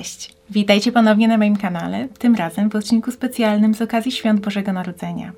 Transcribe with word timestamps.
Cześć, 0.00 0.34
witajcie 0.50 0.92
ponownie 0.92 1.28
na 1.28 1.38
moim 1.38 1.56
kanale, 1.56 2.08
tym 2.18 2.34
razem 2.34 2.70
w 2.70 2.76
odcinku 2.76 3.12
specjalnym 3.12 3.74
z 3.74 3.82
okazji 3.82 4.12
Świąt 4.12 4.40
Bożego 4.40 4.72
Narodzenia. 4.72 5.32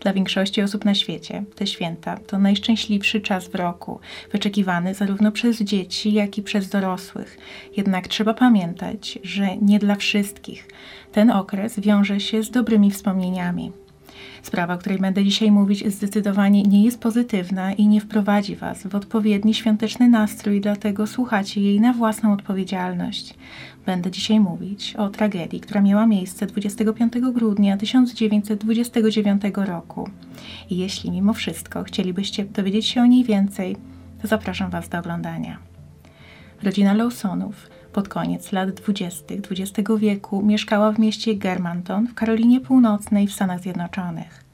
Dla 0.00 0.12
większości 0.12 0.62
osób 0.62 0.84
na 0.84 0.94
świecie 0.94 1.44
te 1.54 1.66
święta 1.66 2.16
to 2.16 2.38
najszczęśliwszy 2.38 3.20
czas 3.20 3.48
w 3.48 3.54
roku, 3.54 4.00
wyczekiwany 4.32 4.94
zarówno 4.94 5.32
przez 5.32 5.58
dzieci, 5.58 6.12
jak 6.12 6.38
i 6.38 6.42
przez 6.42 6.68
dorosłych. 6.68 7.38
Jednak 7.76 8.08
trzeba 8.08 8.34
pamiętać, 8.34 9.18
że 9.22 9.56
nie 9.56 9.78
dla 9.78 9.94
wszystkich. 9.94 10.68
Ten 11.12 11.30
okres 11.30 11.80
wiąże 11.80 12.20
się 12.20 12.42
z 12.42 12.50
dobrymi 12.50 12.90
wspomnieniami. 12.90 13.72
Sprawa, 14.42 14.74
o 14.74 14.78
której 14.78 14.98
będę 14.98 15.24
dzisiaj 15.24 15.50
mówić, 15.50 15.92
zdecydowanie 15.92 16.62
nie 16.62 16.84
jest 16.84 17.00
pozytywna 17.00 17.72
i 17.72 17.86
nie 17.86 18.00
wprowadzi 18.00 18.56
Was 18.56 18.82
w 18.82 18.94
odpowiedni 18.94 19.54
świąteczny 19.54 20.08
nastrój, 20.08 20.60
dlatego 20.60 21.06
słuchacie 21.06 21.60
jej 21.60 21.80
na 21.80 21.92
własną 21.92 22.32
odpowiedzialność. 22.32 23.34
Będę 23.86 24.10
dzisiaj 24.10 24.40
mówić 24.40 24.94
o 24.96 25.08
tragedii, 25.08 25.60
która 25.60 25.80
miała 25.80 26.06
miejsce 26.06 26.46
25 26.46 27.12
grudnia 27.32 27.76
1929 27.76 29.42
roku. 29.54 30.10
I 30.70 30.76
jeśli 30.76 31.10
mimo 31.10 31.32
wszystko 31.32 31.84
chcielibyście 31.84 32.44
dowiedzieć 32.44 32.86
się 32.86 33.02
o 33.02 33.06
niej 33.06 33.24
więcej, 33.24 33.76
to 34.22 34.28
zapraszam 34.28 34.70
Was 34.70 34.88
do 34.88 34.98
oglądania. 34.98 35.58
Rodzina 36.62 36.94
Lawsonów 36.94 37.69
pod 37.92 38.08
koniec 38.08 38.52
lat 38.52 38.70
20. 38.70 39.34
XX 39.34 39.90
wieku 39.98 40.42
mieszkała 40.42 40.92
w 40.92 40.98
mieście 40.98 41.34
Germantown 41.34 42.06
w 42.06 42.14
Karolinie 42.14 42.60
Północnej 42.60 43.26
w 43.26 43.32
Stanach 43.32 43.60
Zjednoczonych. 43.60 44.44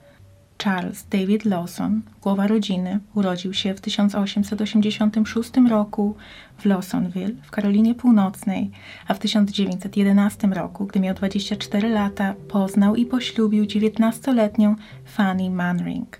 Charles 0.64 1.06
David 1.10 1.44
Lawson, 1.44 2.02
głowa 2.22 2.46
rodziny, 2.46 3.00
urodził 3.14 3.54
się 3.54 3.74
w 3.74 3.80
1886 3.80 5.50
roku 5.68 6.14
w 6.58 6.64
Lawsonville 6.64 7.32
w 7.42 7.50
Karolinie 7.50 7.94
Północnej, 7.94 8.70
a 9.08 9.14
w 9.14 9.18
1911 9.18 10.48
roku, 10.48 10.86
gdy 10.86 11.00
miał 11.00 11.14
24 11.14 11.88
lata, 11.88 12.34
poznał 12.48 12.96
i 12.96 13.06
poślubił 13.06 13.64
19-letnią 13.64 14.74
Fanny 15.04 15.50
Manring. 15.50 16.18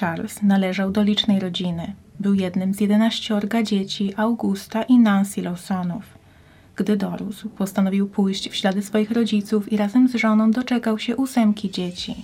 Charles 0.00 0.42
należał 0.42 0.90
do 0.90 1.02
licznej 1.02 1.40
rodziny. 1.40 1.92
Był 2.20 2.34
jednym 2.34 2.74
z 2.74 2.80
jedenaściorga 2.80 3.62
dzieci 3.62 4.12
Augusta 4.16 4.82
i 4.82 4.98
Nancy 4.98 5.42
Lawsonów. 5.42 6.17
Gdy 6.78 6.96
dorósł, 6.96 7.48
postanowił 7.48 8.08
pójść 8.08 8.50
w 8.50 8.54
ślady 8.54 8.82
swoich 8.82 9.10
rodziców 9.10 9.72
i 9.72 9.76
razem 9.76 10.08
z 10.08 10.14
żoną 10.14 10.50
doczekał 10.50 10.98
się 10.98 11.16
ósemki 11.16 11.70
dzieci. 11.70 12.14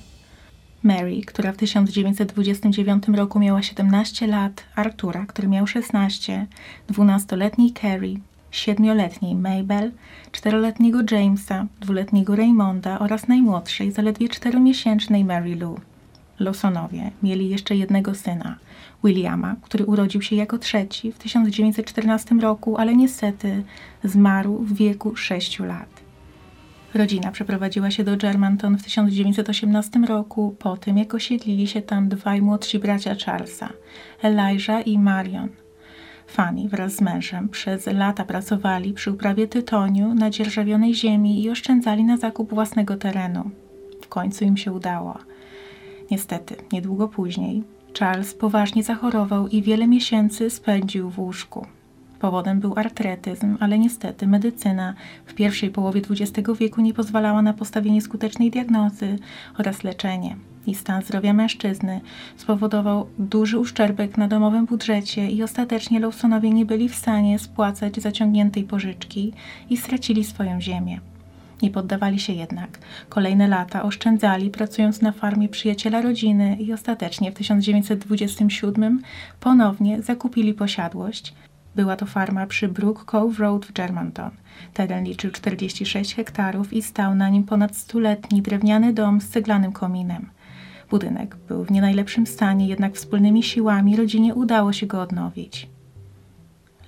Mary, 0.82 1.20
która 1.26 1.52
w 1.52 1.56
1929 1.56 3.08
roku 3.08 3.38
miała 3.38 3.62
17 3.62 4.26
lat, 4.26 4.64
Artura, 4.74 5.26
który 5.26 5.48
miał 5.48 5.66
16, 5.66 6.46
12-letniej 6.90 7.72
Carrie, 7.72 8.18
7-letniej 8.52 9.34
Mabel, 9.34 9.92
4-letniego 10.32 10.98
Jamesa, 11.10 11.66
2-letniego 11.80 12.36
Raymonda 12.36 12.98
oraz 12.98 13.28
najmłodszej, 13.28 13.92
zaledwie 13.92 14.28
4-miesięcznej 14.28 15.24
Mary 15.24 15.56
Lou. 15.56 15.80
Lawsonowie 16.40 17.10
mieli 17.22 17.48
jeszcze 17.48 17.76
jednego 17.76 18.14
syna, 18.14 18.56
Williama, 19.04 19.56
który 19.62 19.86
urodził 19.86 20.22
się 20.22 20.36
jako 20.36 20.58
trzeci 20.58 21.12
w 21.12 21.18
1914 21.18 22.34
roku, 22.34 22.76
ale 22.76 22.96
niestety 22.96 23.64
zmarł 24.04 24.58
w 24.58 24.74
wieku 24.74 25.16
6 25.16 25.58
lat. 25.58 26.04
Rodzina 26.94 27.32
przeprowadziła 27.32 27.90
się 27.90 28.04
do 28.04 28.16
Germantown 28.16 28.78
w 28.78 28.82
1918 28.82 30.00
roku, 30.00 30.56
po 30.58 30.76
tym 30.76 30.98
jak 30.98 31.14
osiedlili 31.14 31.66
się 31.66 31.82
tam 31.82 32.08
dwaj 32.08 32.42
młodsi 32.42 32.78
bracia 32.78 33.14
Charlesa, 33.26 33.68
Elijah 34.22 34.86
i 34.86 34.98
Marion. 34.98 35.48
Fanny 36.26 36.68
wraz 36.68 36.92
z 36.92 37.00
mężem 37.00 37.48
przez 37.48 37.86
lata 37.86 38.24
pracowali 38.24 38.92
przy 38.92 39.12
uprawie 39.12 39.48
tytoniu 39.48 40.14
na 40.14 40.30
dzierżawionej 40.30 40.94
ziemi 40.94 41.42
i 41.42 41.50
oszczędzali 41.50 42.04
na 42.04 42.16
zakup 42.16 42.54
własnego 42.54 42.96
terenu. 42.96 43.50
W 44.02 44.08
końcu 44.08 44.44
im 44.44 44.56
się 44.56 44.72
udało. 44.72 45.18
Niestety, 46.10 46.56
niedługo 46.72 47.08
później 47.08 47.62
Charles 47.98 48.34
poważnie 48.34 48.82
zachorował 48.82 49.48
i 49.48 49.62
wiele 49.62 49.88
miesięcy 49.88 50.50
spędził 50.50 51.10
w 51.10 51.18
łóżku. 51.18 51.66
Powodem 52.20 52.60
był 52.60 52.74
artretyzm, 52.76 53.56
ale 53.60 53.78
niestety 53.78 54.26
medycyna 54.26 54.94
w 55.26 55.34
pierwszej 55.34 55.70
połowie 55.70 56.00
XX 56.10 56.48
wieku 56.58 56.80
nie 56.80 56.94
pozwalała 56.94 57.42
na 57.42 57.52
postawienie 57.52 58.02
skutecznej 58.02 58.50
diagnozy 58.50 59.18
oraz 59.58 59.84
leczenie. 59.84 60.36
I 60.66 60.74
stan 60.74 61.02
zdrowia 61.02 61.32
mężczyzny 61.32 62.00
spowodował 62.36 63.06
duży 63.18 63.58
uszczerbek 63.58 64.18
na 64.18 64.28
domowym 64.28 64.66
budżecie 64.66 65.30
i 65.30 65.42
ostatecznie 65.42 66.00
Lawsonowie 66.00 66.50
nie 66.50 66.66
byli 66.66 66.88
w 66.88 66.94
stanie 66.94 67.38
spłacać 67.38 68.02
zaciągniętej 68.02 68.64
pożyczki 68.64 69.32
i 69.70 69.76
stracili 69.76 70.24
swoją 70.24 70.60
ziemię. 70.60 71.00
Nie 71.64 71.70
poddawali 71.70 72.20
się 72.20 72.32
jednak. 72.32 72.78
Kolejne 73.08 73.48
lata 73.48 73.82
oszczędzali, 73.82 74.50
pracując 74.50 75.02
na 75.02 75.12
farmie 75.12 75.48
przyjaciela 75.48 76.00
rodziny 76.00 76.56
i 76.56 76.72
ostatecznie 76.72 77.30
w 77.32 77.34
1927 77.34 79.02
ponownie 79.40 80.02
zakupili 80.02 80.54
posiadłość. 80.54 81.34
Była 81.76 81.96
to 81.96 82.06
farma 82.06 82.46
przy 82.46 82.68
Brook 82.68 83.04
Cove 83.04 83.38
Road 83.38 83.66
w 83.66 83.72
Germantown. 83.72 84.30
Teren 84.74 85.04
liczył 85.04 85.30
46 85.30 86.14
hektarów 86.14 86.72
i 86.72 86.82
stał 86.82 87.14
na 87.14 87.28
nim 87.28 87.44
ponad 87.44 87.76
stuletni 87.76 88.42
drewniany 88.42 88.92
dom 88.92 89.20
z 89.20 89.28
ceglanym 89.28 89.72
kominem. 89.72 90.30
Budynek 90.90 91.36
był 91.36 91.64
w 91.64 91.70
nie 91.70 91.80
najlepszym 91.80 92.26
stanie, 92.26 92.68
jednak 92.68 92.94
wspólnymi 92.94 93.42
siłami 93.42 93.96
rodzinie 93.96 94.34
udało 94.34 94.72
się 94.72 94.86
go 94.86 95.02
odnowić. 95.02 95.73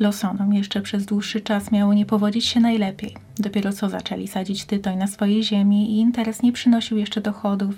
Lawsonom 0.00 0.54
jeszcze 0.54 0.80
przez 0.80 1.06
dłuższy 1.06 1.40
czas 1.40 1.72
miało 1.72 1.94
nie 1.94 2.06
powodzić 2.06 2.44
się 2.44 2.60
najlepiej. 2.60 3.16
Dopiero 3.38 3.72
co 3.72 3.88
zaczęli 3.88 4.28
sadzić 4.28 4.64
tytoń 4.64 4.96
na 4.96 5.06
swojej 5.06 5.44
ziemi 5.44 5.90
i 5.92 5.98
interes 5.98 6.42
nie 6.42 6.52
przynosił 6.52 6.96
jeszcze 6.98 7.20
dochodów, 7.20 7.74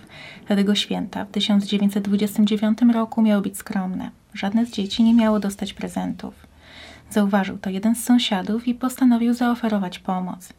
dlatego 0.47 0.75
święta 0.75 1.25
w 1.25 1.31
1929 1.31 2.79
roku 2.93 3.23
miało 3.23 3.43
być 3.43 3.57
skromne. 3.57 4.11
Żadne 4.35 4.67
z 4.67 4.71
dzieci 4.71 5.03
nie 5.03 5.15
miało 5.15 5.41
dostać 5.41 5.73
prezentów. 5.73 6.35
Zauważył 7.11 7.59
to 7.59 7.71
jeden 7.71 7.95
z 7.95 8.05
sąsiadów 8.05 8.69
i 8.69 8.75
postanowił 8.75 9.35
zaoferować 9.35 9.99
pomoc. 9.99 10.53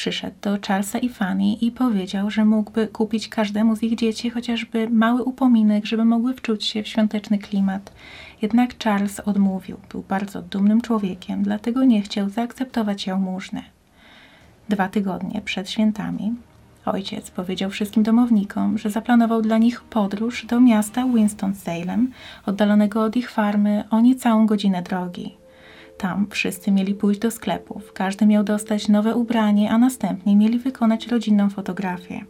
Przyszedł 0.00 0.36
do 0.42 0.58
Charlesa 0.66 0.98
i 0.98 1.08
Fanny 1.08 1.52
i 1.52 1.70
powiedział, 1.70 2.30
że 2.30 2.44
mógłby 2.44 2.86
kupić 2.86 3.28
każdemu 3.28 3.76
z 3.76 3.82
ich 3.82 3.96
dzieci 3.96 4.30
chociażby 4.30 4.90
mały 4.90 5.24
upominek, 5.24 5.86
żeby 5.86 6.04
mogły 6.04 6.34
wczuć 6.34 6.64
się 6.64 6.82
w 6.82 6.88
świąteczny 6.88 7.38
klimat. 7.38 7.92
Jednak 8.42 8.78
Charles 8.84 9.20
odmówił. 9.20 9.76
Był 9.90 10.04
bardzo 10.08 10.42
dumnym 10.42 10.80
człowiekiem, 10.80 11.42
dlatego 11.42 11.84
nie 11.84 12.02
chciał 12.02 12.28
zaakceptować 12.28 13.06
jałmużny. 13.06 13.62
Dwa 14.68 14.88
tygodnie 14.88 15.40
przed 15.44 15.70
świętami 15.70 16.34
ojciec 16.84 17.30
powiedział 17.30 17.70
wszystkim 17.70 18.02
domownikom, 18.02 18.78
że 18.78 18.90
zaplanował 18.90 19.42
dla 19.42 19.58
nich 19.58 19.80
podróż 19.80 20.46
do 20.46 20.60
miasta 20.60 21.04
Winston-Salem, 21.04 22.06
oddalonego 22.46 23.02
od 23.02 23.16
ich 23.16 23.30
farmy 23.30 23.84
o 23.90 24.00
niecałą 24.00 24.46
godzinę 24.46 24.82
drogi. 24.82 25.39
Tam 26.00 26.26
wszyscy 26.30 26.70
mieli 26.70 26.94
pójść 26.94 27.20
do 27.20 27.30
sklepów, 27.30 27.92
każdy 27.92 28.26
miał 28.26 28.44
dostać 28.44 28.88
nowe 28.88 29.14
ubranie, 29.14 29.70
a 29.70 29.78
następnie 29.78 30.36
mieli 30.36 30.58
wykonać 30.58 31.06
rodzinną 31.06 31.50
fotografię. 31.50 32.24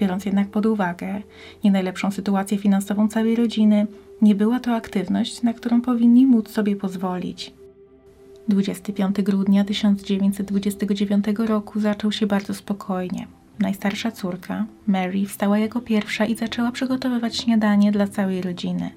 Biorąc 0.00 0.24
jednak 0.24 0.48
pod 0.48 0.66
uwagę 0.66 1.22
nie 1.64 1.70
najlepszą 1.70 2.10
sytuację 2.10 2.58
finansową 2.58 3.08
całej 3.08 3.36
rodziny, 3.36 3.86
nie 4.22 4.34
była 4.34 4.60
to 4.60 4.74
aktywność, 4.74 5.42
na 5.42 5.52
którą 5.52 5.80
powinni 5.80 6.26
móc 6.26 6.50
sobie 6.50 6.76
pozwolić. 6.76 7.52
25 8.48 9.22
grudnia 9.22 9.64
1929 9.64 11.24
roku 11.38 11.80
zaczął 11.80 12.12
się 12.12 12.26
bardzo 12.26 12.54
spokojnie. 12.54 13.26
Najstarsza 13.58 14.10
córka, 14.10 14.66
Mary, 14.86 15.26
wstała 15.26 15.58
jako 15.58 15.80
pierwsza 15.80 16.26
i 16.26 16.36
zaczęła 16.36 16.72
przygotowywać 16.72 17.36
śniadanie 17.36 17.92
dla 17.92 18.06
całej 18.06 18.42
rodziny. 18.42 18.90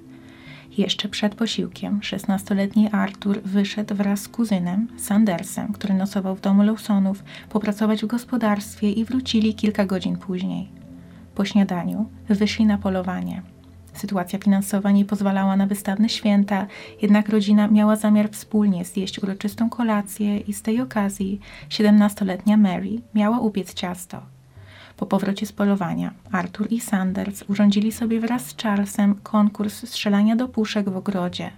Jeszcze 0.78 1.10
przed 1.10 1.36
posiłkiem 1.36 2.00
16-letni 2.00 2.90
Arthur 2.92 3.42
wyszedł 3.42 3.96
wraz 3.96 4.22
z 4.22 4.28
kuzynem, 4.28 4.88
Sandersem, 4.98 5.74
który 5.74 5.94
nocował 5.94 6.36
w 6.36 6.42
domu 6.42 6.64
Lawsonów, 6.64 7.24
popracować 7.50 8.04
w 8.04 8.08
gospodarstwie 8.08 8.92
i 8.92 9.06
wrócili 9.06 9.56
kilka 9.56 9.86
godzin 9.86 10.18
później. 10.18 10.68
Po 11.36 11.46
śniadaniu 11.46 12.10
wyszli 12.30 12.66
na 12.66 12.78
polowanie. 12.78 13.42
Sytuacja 13.94 14.40
finansowa 14.40 14.92
nie 14.92 15.06
pozwalała 15.06 15.58
na 15.58 15.68
wystawne 15.68 16.10
święta, 16.10 16.68
jednak 17.02 17.30
rodzina 17.30 17.68
miała 17.68 17.96
zamiar 17.96 18.30
wspólnie 18.30 18.86
zjeść 18.86 19.24
uroczystą 19.24 19.70
kolację 19.70 20.38
i 20.38 20.54
z 20.54 20.62
tej 20.62 20.82
okazji 20.82 21.40
17-letnia 21.70 22.58
Mary 22.58 23.02
miała 23.14 23.40
upiec 23.40 23.74
ciasto. 23.74 24.37
Po 24.98 25.06
powrocie 25.06 25.46
z 25.46 25.52
polowania 25.52 26.14
Arthur 26.32 26.68
i 26.70 26.80
Sanders 26.80 27.44
urządzili 27.48 27.92
sobie 27.92 28.20
wraz 28.20 28.46
z 28.46 28.58
Charlesem 28.58 29.16
konkurs 29.24 29.90
strzelania 29.90 30.36
do 30.36 30.48
puszek 30.48 30.90
w 30.90 30.98
ogrodzie, 30.98 31.52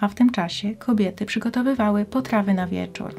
a 0.00 0.08
w 0.08 0.14
tym 0.14 0.30
czasie 0.30 0.74
kobiety 0.74 1.26
przygotowywały 1.26 2.04
potrawy 2.04 2.54
na 2.54 2.66
wieczór. 2.66 3.14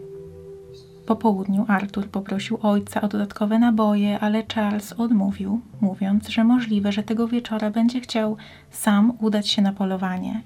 Po 1.05 1.15
południu 1.15 1.65
Arthur 1.67 2.07
poprosił 2.07 2.57
ojca 2.61 3.01
o 3.01 3.07
dodatkowe 3.07 3.59
naboje, 3.59 4.19
ale 4.19 4.43
Charles 4.53 4.93
odmówił, 4.93 5.61
mówiąc, 5.81 6.29
że 6.29 6.43
możliwe, 6.43 6.91
że 6.91 7.03
tego 7.03 7.27
wieczora 7.27 7.71
będzie 7.71 8.01
chciał 8.01 8.37
sam 8.71 9.13
udać 9.19 9.49
się 9.49 9.61
na 9.61 9.73
polowanie. 9.73 10.41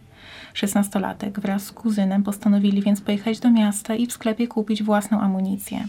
Szesnastolatek 0.53 1.39
wraz 1.39 1.63
z 1.63 1.71
kuzynem 1.71 2.23
postanowili 2.23 2.81
więc 2.81 3.01
pojechać 3.01 3.39
do 3.39 3.51
miasta 3.51 3.95
i 3.95 4.07
w 4.07 4.13
sklepie 4.13 4.47
kupić 4.47 4.83
własną 4.83 5.19
amunicję. 5.19 5.87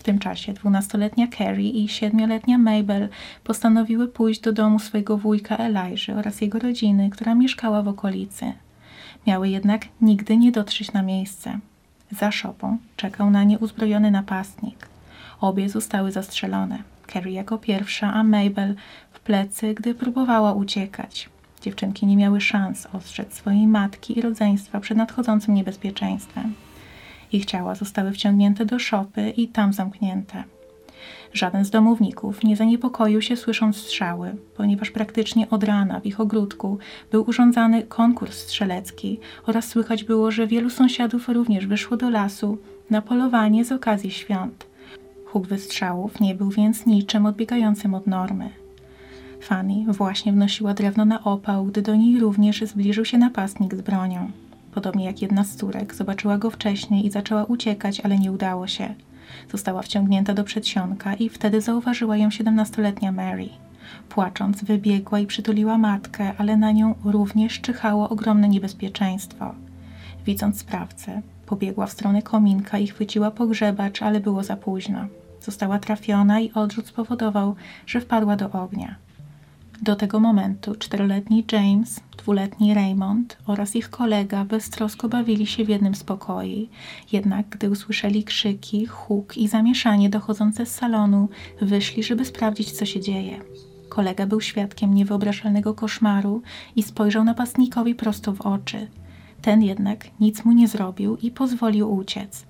W 0.00 0.02
tym 0.02 0.18
czasie 0.18 0.52
dwunastoletnia 0.52 1.28
Carrie 1.38 1.70
i 1.70 1.88
siedmioletnia 1.88 2.58
Mabel 2.58 3.08
postanowiły 3.44 4.08
pójść 4.08 4.40
do 4.40 4.52
domu 4.52 4.78
swojego 4.78 5.18
wujka 5.18 5.56
Elijah 5.56 6.18
oraz 6.18 6.40
jego 6.40 6.58
rodziny, 6.58 7.10
która 7.10 7.34
mieszkała 7.34 7.82
w 7.82 7.88
okolicy. 7.88 8.52
Miały 9.26 9.48
jednak 9.48 9.88
nigdy 10.00 10.36
nie 10.36 10.52
dotrzeć 10.52 10.92
na 10.92 11.02
miejsce. 11.02 11.58
Za 12.10 12.32
szopą 12.32 12.78
czekał 12.96 13.30
na 13.30 13.44
nie 13.44 13.58
uzbrojony 13.58 14.10
napastnik. 14.10 14.88
Obie 15.40 15.68
zostały 15.68 16.12
zastrzelone. 16.12 16.78
Carrie 17.12 17.34
jako 17.34 17.58
pierwsza, 17.58 18.12
a 18.12 18.24
Mabel 18.24 18.74
w 19.12 19.20
plecy, 19.20 19.74
gdy 19.74 19.94
próbowała 19.94 20.52
uciekać. 20.52 21.28
Dziewczynki 21.62 22.06
nie 22.06 22.16
miały 22.16 22.40
szans 22.40 22.88
ostrzec 22.92 23.34
swojej 23.34 23.66
matki 23.66 24.18
i 24.18 24.22
rodzeństwa 24.22 24.80
przed 24.80 24.98
nadchodzącym 24.98 25.54
niebezpieczeństwem. 25.54 26.54
Ich 27.32 27.44
ciała 27.44 27.74
zostały 27.74 28.12
wciągnięte 28.12 28.64
do 28.64 28.78
szopy 28.78 29.30
i 29.30 29.48
tam 29.48 29.72
zamknięte. 29.72 30.44
Żaden 31.32 31.64
z 31.64 31.70
domowników 31.70 32.44
nie 32.44 32.56
zaniepokoił 32.56 33.22
się 33.22 33.36
słysząc 33.36 33.76
strzały, 33.76 34.36
ponieważ 34.56 34.90
praktycznie 34.90 35.50
od 35.50 35.64
rana 35.64 36.00
w 36.00 36.06
ich 36.06 36.20
ogródku 36.20 36.78
był 37.12 37.24
urządzany 37.28 37.82
konkurs 37.82 38.38
strzelecki 38.38 39.20
oraz 39.46 39.68
słychać 39.68 40.04
było, 40.04 40.30
że 40.30 40.46
wielu 40.46 40.70
sąsiadów 40.70 41.28
również 41.28 41.66
wyszło 41.66 41.96
do 41.96 42.10
lasu 42.10 42.58
na 42.90 43.02
polowanie 43.02 43.64
z 43.64 43.72
okazji 43.72 44.10
świąt. 44.10 44.66
Huk 45.26 45.46
wystrzałów 45.46 46.20
nie 46.20 46.34
był 46.34 46.50
więc 46.50 46.86
niczym 46.86 47.26
odbiegającym 47.26 47.94
od 47.94 48.06
normy. 48.06 48.50
Fanny 49.40 49.92
właśnie 49.92 50.32
wnosiła 50.32 50.74
drewno 50.74 51.04
na 51.04 51.24
opał, 51.24 51.64
gdy 51.64 51.82
do 51.82 51.96
niej 51.96 52.20
również 52.20 52.60
zbliżył 52.60 53.04
się 53.04 53.18
napastnik 53.18 53.74
z 53.74 53.80
bronią. 53.80 54.30
Podobnie 54.72 55.04
jak 55.04 55.22
jedna 55.22 55.44
z 55.44 55.56
córek, 55.56 55.94
zobaczyła 55.94 56.38
go 56.38 56.50
wcześniej 56.50 57.06
i 57.06 57.10
zaczęła 57.10 57.44
uciekać, 57.44 58.00
ale 58.00 58.18
nie 58.18 58.32
udało 58.32 58.66
się. 58.66 58.94
Została 59.52 59.82
wciągnięta 59.82 60.34
do 60.34 60.44
przedsionka 60.44 61.14
i 61.14 61.28
wtedy 61.28 61.60
zauważyła 61.60 62.16
ją 62.16 62.30
siedemnastoletnia 62.30 63.12
Mary. 63.12 63.48
Płacząc, 64.08 64.64
wybiegła 64.64 65.18
i 65.18 65.26
przytuliła 65.26 65.78
matkę, 65.78 66.32
ale 66.38 66.56
na 66.56 66.72
nią 66.72 66.94
również 67.04 67.60
czyhało 67.60 68.08
ogromne 68.08 68.48
niebezpieczeństwo. 68.48 69.54
Widząc 70.26 70.58
sprawcę, 70.60 71.22
pobiegła 71.46 71.86
w 71.86 71.92
stronę 71.92 72.22
kominka 72.22 72.78
i 72.78 72.86
chwyciła 72.86 73.30
pogrzebacz, 73.30 74.02
ale 74.02 74.20
było 74.20 74.42
za 74.42 74.56
późno. 74.56 75.06
Została 75.40 75.78
trafiona 75.78 76.40
i 76.40 76.52
odrzut 76.52 76.86
spowodował, 76.86 77.54
że 77.86 78.00
wpadła 78.00 78.36
do 78.36 78.52
ognia. 78.52 78.94
Do 79.82 79.96
tego 79.96 80.20
momentu 80.20 80.74
czteroletni 80.74 81.44
James, 81.52 82.00
dwuletni 82.18 82.74
Raymond 82.74 83.36
oraz 83.46 83.76
ich 83.76 83.90
kolega 83.90 84.44
beztrosko 84.44 85.08
bawili 85.08 85.46
się 85.46 85.64
w 85.64 85.68
jednym 85.68 85.94
z 85.94 86.04
pokoi. 86.04 86.68
Jednak 87.12 87.48
gdy 87.48 87.70
usłyszeli 87.70 88.24
krzyki, 88.24 88.86
huk 88.86 89.36
i 89.36 89.48
zamieszanie 89.48 90.10
dochodzące 90.10 90.66
z 90.66 90.74
salonu, 90.74 91.28
wyszli, 91.60 92.02
żeby 92.02 92.24
sprawdzić, 92.24 92.72
co 92.72 92.86
się 92.86 93.00
dzieje. 93.00 93.40
Kolega 93.88 94.26
był 94.26 94.40
świadkiem 94.40 94.94
niewyobrażalnego 94.94 95.74
koszmaru 95.74 96.42
i 96.76 96.82
spojrzał 96.82 97.24
napastnikowi 97.24 97.94
prosto 97.94 98.32
w 98.32 98.40
oczy. 98.40 98.88
Ten 99.42 99.62
jednak 99.62 100.20
nic 100.20 100.44
mu 100.44 100.52
nie 100.52 100.68
zrobił 100.68 101.16
i 101.16 101.30
pozwolił 101.30 101.94
uciec. 101.94 102.46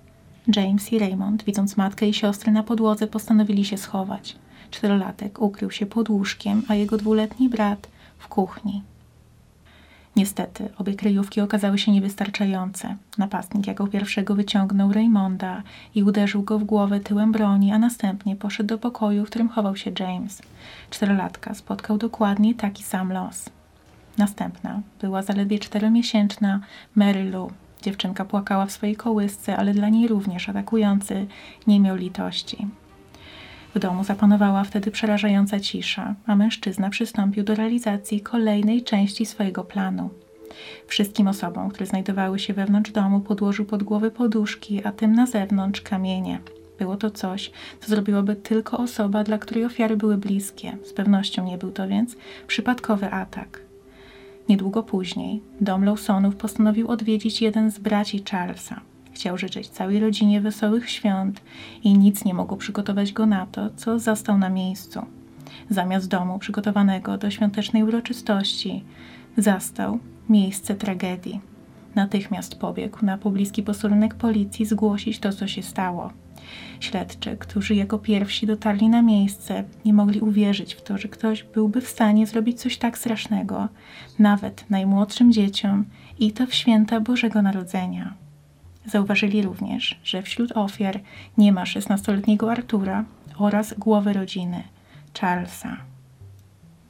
James 0.57 0.93
i 0.93 0.99
Raymond, 0.99 1.45
widząc 1.45 1.77
matkę 1.77 2.09
i 2.09 2.15
siostrę 2.15 2.53
na 2.53 2.63
podłodze, 2.63 3.07
postanowili 3.07 3.65
się 3.65 3.77
schować. 3.77 4.37
Czterolatek 4.71 5.41
ukrył 5.41 5.71
się 5.71 5.87
pod 5.87 6.11
łóżkiem, 6.11 6.63
a 6.69 6.75
jego 6.75 6.97
dwuletni 6.97 7.49
brat 7.49 7.89
w 8.19 8.29
kuchni. 8.29 8.83
Niestety, 10.17 10.69
obie 10.79 10.95
kryjówki 10.95 11.41
okazały 11.41 11.79
się 11.79 11.93
niewystarczające. 11.93 12.97
Napastnik 13.19 13.67
jako 13.67 13.87
pierwszego 13.87 14.35
wyciągnął 14.35 14.93
Raymonda 14.93 15.63
i 15.95 16.03
uderzył 16.03 16.43
go 16.43 16.59
w 16.59 16.65
głowę 16.65 17.01
tyłem 17.01 17.33
broni, 17.33 17.73
a 17.73 17.79
następnie 17.79 18.37
poszedł 18.37 18.69
do 18.69 18.79
pokoju, 18.79 19.25
w 19.25 19.31
którym 19.31 19.49
chował 19.49 19.77
się 19.77 19.93
James. 19.99 20.43
Czterolatka 20.91 21.55
spotkał 21.55 21.99
dokładnie 21.99 22.55
taki 22.55 22.83
sam 22.83 23.13
los. 23.13 23.51
Następna 24.19 24.81
była 25.01 25.23
zaledwie 25.23 25.59
czteromiesięczna 25.59 26.61
Mary 26.95 27.31
Lou. 27.31 27.51
Dziewczynka 27.83 28.25
płakała 28.25 28.67
w 28.67 28.73
swojej 28.73 28.97
kołysce, 28.97 29.57
ale 29.57 29.75
dla 29.75 29.89
niej 29.89 30.09
również 30.09 30.49
atakujący 30.49 31.27
nie 31.67 31.81
miał 31.81 31.97
litości. 31.97 32.67
W 33.75 33.79
domu 33.79 34.05
zapanowała 34.05 34.65
wtedy 34.65 34.91
przerażająca 34.91 35.61
cisza, 35.61 36.15
a 36.27 36.37
mężczyzna 36.37 36.91
przystąpił 36.91 37.45
do 37.45 37.55
realizacji 37.55 38.21
kolejnej 38.21 38.83
części 38.83 39.27
swojego 39.27 39.65
planu. 39.65 40.11
Wszystkim 40.87 41.29
osobom, 41.29 41.71
które 41.71 41.87
znajdowały 41.87 42.39
się 42.39 42.55
wewnątrz 42.55 42.91
domu, 42.91 43.21
podłożył 43.21 43.65
pod 43.65 43.83
głowy 43.83 44.11
poduszki, 44.11 44.85
a 44.85 44.93
tym 44.93 45.13
na 45.13 45.27
zewnątrz 45.27 45.81
kamienie. 45.81 46.41
Było 46.79 46.97
to 46.97 47.11
coś, 47.11 47.51
co 47.81 47.89
zrobiłaby 47.89 48.37
tylko 48.37 48.79
osoba, 48.79 49.25
dla 49.25 49.39
której 49.39 49.65
ofiary 49.65 49.97
były 49.97 50.17
bliskie. 50.19 50.77
Z 50.85 50.93
pewnością 50.93 51.45
nie 51.45 51.59
był 51.59 51.71
to 51.71 51.89
więc 51.89 52.17
przypadkowy 52.47 53.11
atak. 53.11 53.61
Niedługo 54.49 54.83
później 54.83 55.43
dom 55.61 55.85
Lawsonów 55.85 56.37
postanowił 56.37 56.89
odwiedzić 56.89 57.43
jeden 57.43 57.71
z 57.71 57.79
braci 57.79 58.25
Charlesa. 58.31 58.81
Chciał 59.13 59.39
życzyć 59.39 59.69
całej 59.69 60.01
rodzinie 60.01 60.41
wesołych 60.41 60.91
świąt 60.91 61.43
i 61.85 61.99
nic 61.99 62.25
nie 62.25 62.35
mogło 62.35 62.57
przygotować 62.57 63.13
go 63.13 63.27
na 63.27 63.47
to, 63.47 63.71
co 63.77 63.99
zastał 63.99 64.39
na 64.39 64.49
miejscu. 64.49 65.03
Zamiast 65.71 66.09
domu 66.09 66.39
przygotowanego 66.39 67.19
do 67.19 67.31
świątecznej 67.31 67.83
uroczystości, 67.83 68.85
zastał 69.37 69.99
miejsce 70.29 70.75
tragedii. 70.75 71.41
Natychmiast 71.95 72.55
pobiegł 72.55 73.07
na 73.07 73.19
pobliski 73.19 73.63
posterunek 73.63 74.15
policji 74.15 74.67
zgłosić 74.67 75.19
to, 75.19 75.33
co 75.33 75.47
się 75.47 75.63
stało. 75.63 76.13
Śledczy, 76.81 77.37
którzy 77.37 77.75
jako 77.75 77.99
pierwsi 77.99 78.47
dotarli 78.47 78.89
na 78.89 79.03
miejsce, 79.03 79.65
nie 79.85 79.93
mogli 79.93 80.21
uwierzyć 80.21 80.75
w 80.75 80.83
to, 80.83 80.99
że 80.99 81.09
ktoś 81.09 81.43
byłby 81.43 81.81
w 81.81 81.89
stanie 81.89 82.27
zrobić 82.27 82.61
coś 82.61 82.79
tak 82.79 82.99
strasznego, 82.99 83.69
nawet 84.19 84.71
najmłodszym 84.71 85.33
dzieciom 85.33 85.85
i 86.19 86.33
to 86.33 86.47
w 86.47 86.55
święta 86.55 87.01
Bożego 87.01 87.43
Narodzenia. 87.43 88.15
Zauważyli 88.87 89.43
również, 89.43 90.01
że 90.05 90.23
wśród 90.23 90.53
ofiar 90.53 91.01
nie 91.39 91.53
ma 91.53 91.65
16-letniego 91.65 92.53
Artura 92.53 93.05
oraz 93.39 93.75
głowy 93.79 94.13
rodziny, 94.13 94.63
Charlesa. 95.21 95.77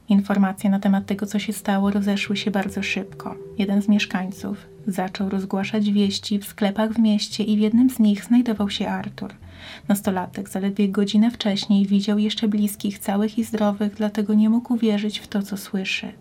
Informacje 0.09 0.69
na 0.69 0.79
temat 0.79 1.05
tego, 1.05 1.25
co 1.25 1.39
się 1.39 1.53
stało, 1.53 1.91
rozeszły 1.91 2.37
się 2.37 2.51
bardzo 2.51 2.83
szybko. 2.83 3.35
Jeden 3.57 3.81
z 3.81 3.87
mieszkańców 3.87 4.57
zaczął 4.87 5.29
rozgłaszać 5.29 5.91
wieści 5.91 6.39
w 6.39 6.45
sklepach 6.45 6.93
w 6.93 6.99
mieście 6.99 7.43
i 7.43 7.57
w 7.57 7.59
jednym 7.59 7.89
z 7.89 7.99
nich 7.99 8.25
znajdował 8.25 8.69
się 8.69 8.87
Artur. 8.87 9.33
Nastolatek 9.87 10.49
zaledwie 10.49 10.89
godzinę 10.89 11.31
wcześniej 11.31 11.85
widział 11.85 12.17
jeszcze 12.17 12.47
bliskich, 12.47 12.99
całych 12.99 13.37
i 13.37 13.43
zdrowych, 13.43 13.95
dlatego 13.95 14.33
nie 14.33 14.49
mógł 14.49 14.73
uwierzyć 14.73 15.19
w 15.19 15.27
to, 15.27 15.41
co 15.41 15.57
słyszy. 15.57 16.11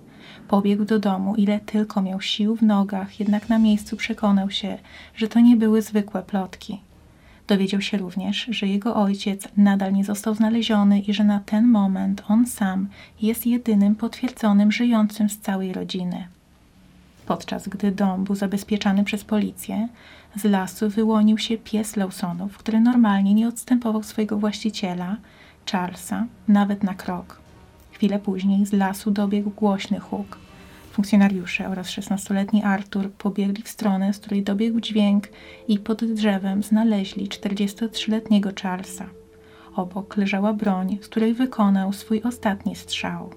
Pobiegł 0.51 0.85
do 0.85 0.99
domu, 0.99 1.35
ile 1.37 1.61
tylko 1.61 2.03
miał 2.03 2.21
sił 2.21 2.57
w 2.57 2.63
nogach, 2.63 3.21
jednak 3.21 3.49
na 3.49 3.59
miejscu 3.59 3.97
przekonał 3.97 4.51
się, 4.51 4.79
że 5.17 5.29
to 5.29 5.41
nie 5.41 5.57
były 5.57 5.83
zwykłe 5.83 6.23
plotki. 6.23 6.81
Dowiedział 7.47 7.81
się 7.81 7.99
również, 7.99 8.47
że 8.51 8.67
jego 8.67 8.97
ojciec 8.97 9.49
nadal 9.57 9.93
nie 9.93 10.05
został 10.05 10.35
znaleziony 10.35 11.01
i 11.01 11.15
że 11.15 11.25
na 11.25 11.41
ten 11.41 11.69
moment 11.69 12.23
on 12.29 12.47
sam 12.47 12.89
jest 13.23 13.47
jedynym 13.47 13.95
potwierdzonym 13.95 14.73
żyjącym 14.73 15.31
z 15.31 15.39
całej 15.39 15.73
rodziny. 15.73 16.27
Podczas 17.27 17.69
gdy 17.69 17.93
dom 17.93 18.25
był 18.25 18.35
zabezpieczany 18.35 19.05
przez 19.05 19.25
policję, 19.25 19.89
z 20.37 20.45
lasu 20.45 20.89
wyłonił 20.89 21.39
się 21.39 21.59
pies 21.59 21.97
Lawsonów, 21.97 22.59
który 22.59 22.81
normalnie 22.81 23.35
nie 23.35 23.49
odstępował 23.49 24.03
swojego 24.03 24.39
właściciela, 24.39 25.17
Charlesa, 25.73 26.27
nawet 26.49 26.83
na 26.83 26.95
krok. 26.95 27.41
Chwilę 28.01 28.19
później 28.19 28.67
z 28.67 28.73
lasu 28.73 29.11
dobiegł 29.11 29.51
głośny 29.51 30.01
huk. 30.01 30.39
Funkcjonariusze 30.93 31.69
oraz 31.69 31.91
szesnastoletni 31.91 32.63
Artur 32.63 33.11
pobiegli 33.11 33.63
w 33.63 33.69
stronę, 33.69 34.13
z 34.13 34.19
której 34.19 34.43
dobiegł 34.43 34.81
dźwięk 34.81 35.29
i 35.69 35.79
pod 35.79 36.05
drzewem 36.05 36.63
znaleźli 36.63 37.29
43-letniego 37.29 38.51
Charlesa. 38.63 39.07
Obok 39.77 40.17
leżała 40.17 40.53
broń, 40.53 40.99
z 41.03 41.09
której 41.09 41.35
wykonał 41.35 41.93
swój 41.93 42.23
ostatni 42.23 42.77
strzał. 42.77 43.31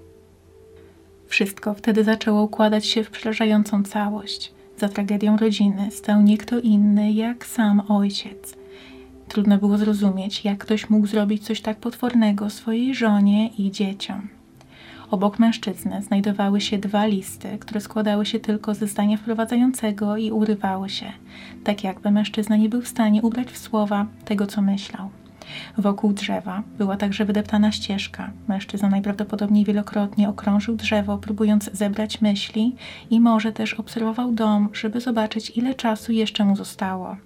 Wszystko 1.26 1.74
wtedy 1.74 2.04
zaczęło 2.04 2.42
układać 2.42 2.86
się 2.86 3.04
w 3.04 3.10
przerażającą 3.10 3.82
całość. 3.82 4.52
Za 4.78 4.88
tragedią 4.88 5.36
rodziny 5.36 5.90
stał 5.90 6.22
nie 6.22 6.38
kto 6.38 6.60
inny 6.60 7.12
jak 7.12 7.46
sam 7.46 7.82
ojciec. 7.88 8.54
Trudno 9.28 9.58
było 9.58 9.78
zrozumieć, 9.78 10.44
jak 10.44 10.58
ktoś 10.58 10.90
mógł 10.90 11.06
zrobić 11.06 11.46
coś 11.46 11.60
tak 11.60 11.76
potwornego 11.76 12.50
swojej 12.50 12.94
żonie 12.94 13.48
i 13.48 13.70
dzieciom. 13.70 14.28
Obok 15.14 15.38
mężczyzny 15.38 16.02
znajdowały 16.02 16.60
się 16.60 16.78
dwa 16.78 17.06
listy, 17.06 17.58
które 17.58 17.80
składały 17.80 18.26
się 18.26 18.40
tylko 18.40 18.74
ze 18.74 18.86
zdania 18.86 19.16
wprowadzającego 19.16 20.16
i 20.16 20.30
urywały 20.30 20.88
się, 20.88 21.12
tak 21.64 21.84
jakby 21.84 22.10
mężczyzna 22.10 22.56
nie 22.56 22.68
był 22.68 22.82
w 22.82 22.88
stanie 22.88 23.22
ubrać 23.22 23.48
w 23.48 23.58
słowa 23.58 24.06
tego, 24.24 24.46
co 24.46 24.62
myślał. 24.62 25.10
Wokół 25.78 26.12
drzewa 26.12 26.62
była 26.78 26.96
także 26.96 27.24
wydeptana 27.24 27.72
ścieżka. 27.72 28.30
Mężczyzna 28.48 28.88
najprawdopodobniej 28.88 29.64
wielokrotnie 29.64 30.28
okrążył 30.28 30.76
drzewo, 30.76 31.18
próbując 31.18 31.70
zebrać 31.72 32.20
myśli 32.20 32.76
i 33.10 33.20
może 33.20 33.52
też 33.52 33.74
obserwował 33.74 34.32
dom, 34.32 34.68
żeby 34.72 35.00
zobaczyć, 35.00 35.52
ile 35.56 35.74
czasu 35.74 36.12
jeszcze 36.12 36.44
mu 36.44 36.56
zostało. 36.56 37.16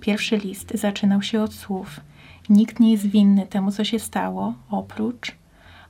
Pierwszy 0.00 0.36
list 0.36 0.72
zaczynał 0.74 1.22
się 1.22 1.42
od 1.42 1.54
słów: 1.54 2.00
nikt 2.48 2.80
nie 2.80 2.92
jest 2.92 3.06
winny 3.06 3.46
temu, 3.46 3.70
co 3.72 3.84
się 3.84 3.98
stało, 3.98 4.54
oprócz, 4.70 5.34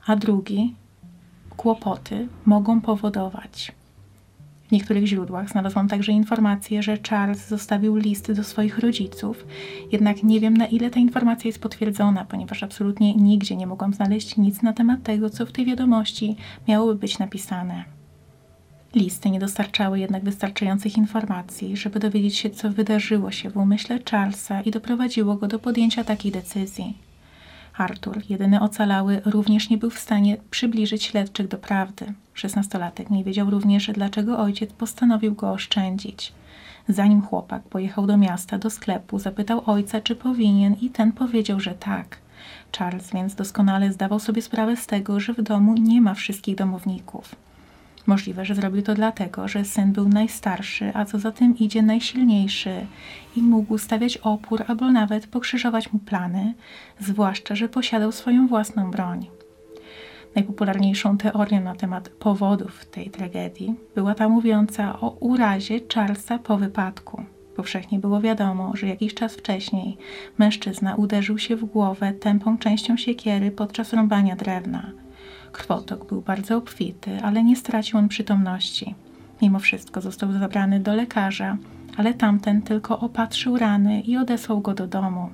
a 0.07 0.15
drugi, 0.15 0.75
kłopoty 1.61 2.27
mogą 2.45 2.81
powodować. 2.81 3.71
W 4.67 4.71
niektórych 4.71 5.05
źródłach 5.05 5.49
znalazłam 5.49 5.87
także 5.87 6.11
informację, 6.11 6.83
że 6.83 6.97
Charles 7.09 7.47
zostawił 7.47 7.95
list 7.95 8.31
do 8.31 8.43
swoich 8.43 8.79
rodziców, 8.79 9.45
jednak 9.91 10.23
nie 10.23 10.39
wiem 10.39 10.57
na 10.57 10.67
ile 10.67 10.89
ta 10.89 10.99
informacja 10.99 11.47
jest 11.47 11.61
potwierdzona, 11.61 12.25
ponieważ 12.25 12.63
absolutnie 12.63 13.15
nigdzie 13.15 13.55
nie 13.55 13.67
mogłam 13.67 13.93
znaleźć 13.93 14.37
nic 14.37 14.61
na 14.61 14.73
temat 14.73 15.03
tego, 15.03 15.29
co 15.29 15.45
w 15.45 15.51
tej 15.51 15.65
wiadomości 15.65 16.35
miałoby 16.67 16.95
być 16.95 17.19
napisane. 17.19 17.83
Listy 18.95 19.29
nie 19.29 19.39
dostarczały 19.39 19.99
jednak 19.99 20.23
wystarczających 20.23 20.97
informacji, 20.97 21.77
żeby 21.77 21.99
dowiedzieć 21.99 22.37
się, 22.37 22.49
co 22.49 22.69
wydarzyło 22.69 23.31
się 23.31 23.49
w 23.49 23.57
umyśle 23.57 23.99
Charlesa 24.11 24.61
i 24.61 24.71
doprowadziło 24.71 25.35
go 25.35 25.47
do 25.47 25.59
podjęcia 25.59 26.03
takiej 26.03 26.31
decyzji. 26.31 27.10
Artur, 27.77 28.21
jedyny 28.29 28.61
ocalały, 28.61 29.21
również 29.25 29.69
nie 29.69 29.77
był 29.77 29.89
w 29.89 29.99
stanie 29.99 30.37
przybliżyć 30.51 31.03
śledczych 31.03 31.47
do 31.47 31.57
prawdy. 31.57 32.13
Szesnastolatek 32.33 33.09
nie 33.09 33.23
wiedział 33.23 33.49
również, 33.49 33.91
dlaczego 33.93 34.39
ojciec 34.39 34.73
postanowił 34.73 35.35
go 35.35 35.51
oszczędzić. 35.51 36.33
Zanim 36.87 37.21
chłopak 37.21 37.63
pojechał 37.63 38.07
do 38.07 38.17
miasta, 38.17 38.57
do 38.57 38.69
sklepu, 38.69 39.19
zapytał 39.19 39.61
ojca, 39.65 40.01
czy 40.01 40.15
powinien, 40.15 40.75
i 40.81 40.89
ten 40.89 41.11
powiedział, 41.11 41.59
że 41.59 41.73
tak. 41.73 42.17
Charles 42.77 43.11
więc 43.11 43.35
doskonale 43.35 43.91
zdawał 43.91 44.19
sobie 44.19 44.41
sprawę 44.41 44.77
z 44.77 44.87
tego, 44.87 45.19
że 45.19 45.33
w 45.33 45.41
domu 45.41 45.73
nie 45.73 46.01
ma 46.01 46.13
wszystkich 46.13 46.55
domowników. 46.55 47.35
Możliwe, 48.07 48.45
że 48.45 48.55
zrobił 48.55 48.81
to 48.81 48.95
dlatego, 48.95 49.47
że 49.47 49.65
syn 49.65 49.91
był 49.91 50.09
najstarszy, 50.09 50.91
a 50.93 51.05
co 51.05 51.19
za 51.19 51.31
tym 51.31 51.57
idzie 51.57 51.81
najsilniejszy 51.81 52.85
i 53.35 53.41
mógł 53.41 53.77
stawiać 53.77 54.17
opór 54.17 54.63
albo 54.67 54.91
nawet 54.91 55.27
pokrzyżować 55.27 55.93
mu 55.93 55.99
plany, 55.99 56.53
zwłaszcza, 56.99 57.55
że 57.55 57.69
posiadał 57.69 58.11
swoją 58.11 58.47
własną 58.47 58.91
broń. 58.91 59.27
Najpopularniejszą 60.35 61.17
teorią 61.17 61.61
na 61.61 61.75
temat 61.75 62.09
powodów 62.09 62.85
tej 62.85 63.09
tragedii 63.09 63.75
była 63.95 64.15
ta 64.15 64.29
mówiąca 64.29 64.99
o 64.99 65.09
urazie 65.09 65.79
Charlesa 65.93 66.39
po 66.39 66.57
wypadku. 66.57 67.23
Powszechnie 67.55 67.99
było 67.99 68.21
wiadomo, 68.21 68.71
że 68.75 68.87
jakiś 68.87 69.13
czas 69.13 69.35
wcześniej 69.35 69.97
mężczyzna 70.37 70.95
uderzył 70.95 71.37
się 71.37 71.55
w 71.55 71.65
głowę 71.65 72.13
tępą 72.13 72.57
częścią 72.57 72.97
siekiery 72.97 73.51
podczas 73.51 73.93
rąbania 73.93 74.35
drewna. 74.35 75.00
Krwotok 75.51 76.05
był 76.05 76.21
bardzo 76.21 76.57
obfity, 76.57 77.19
ale 77.23 77.43
nie 77.43 77.55
stracił 77.55 77.99
on 77.99 78.07
przytomności. 78.07 78.95
Mimo 79.41 79.59
wszystko 79.59 80.01
został 80.01 80.31
zabrany 80.31 80.79
do 80.79 80.95
lekarza, 80.95 81.57
ale 81.97 82.13
tamten 82.13 82.61
tylko 82.61 82.99
opatrzył 82.99 83.57
rany 83.57 84.01
i 84.01 84.17
odesłał 84.17 84.61
go 84.61 84.73
do 84.73 84.87
domu. 84.87 85.29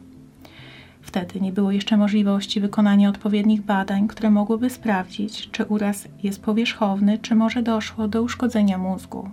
Wtedy 1.02 1.42
nie 1.42 1.52
było 1.52 1.72
jeszcze 1.72 1.98
możliwości 1.98 2.62
wykonania 2.62 3.10
odpowiednich 3.10 3.62
badań, 3.62 4.08
które 4.08 4.32
mogłyby 4.32 4.70
sprawdzić, 4.70 5.50
czy 5.52 5.66
uraz 5.66 6.08
jest 6.24 6.42
powierzchowny, 6.42 7.18
czy 7.18 7.36
może 7.36 7.64
doszło 7.64 8.08
do 8.08 8.24
uszkodzenia 8.24 8.78
mózgu. 8.78 9.30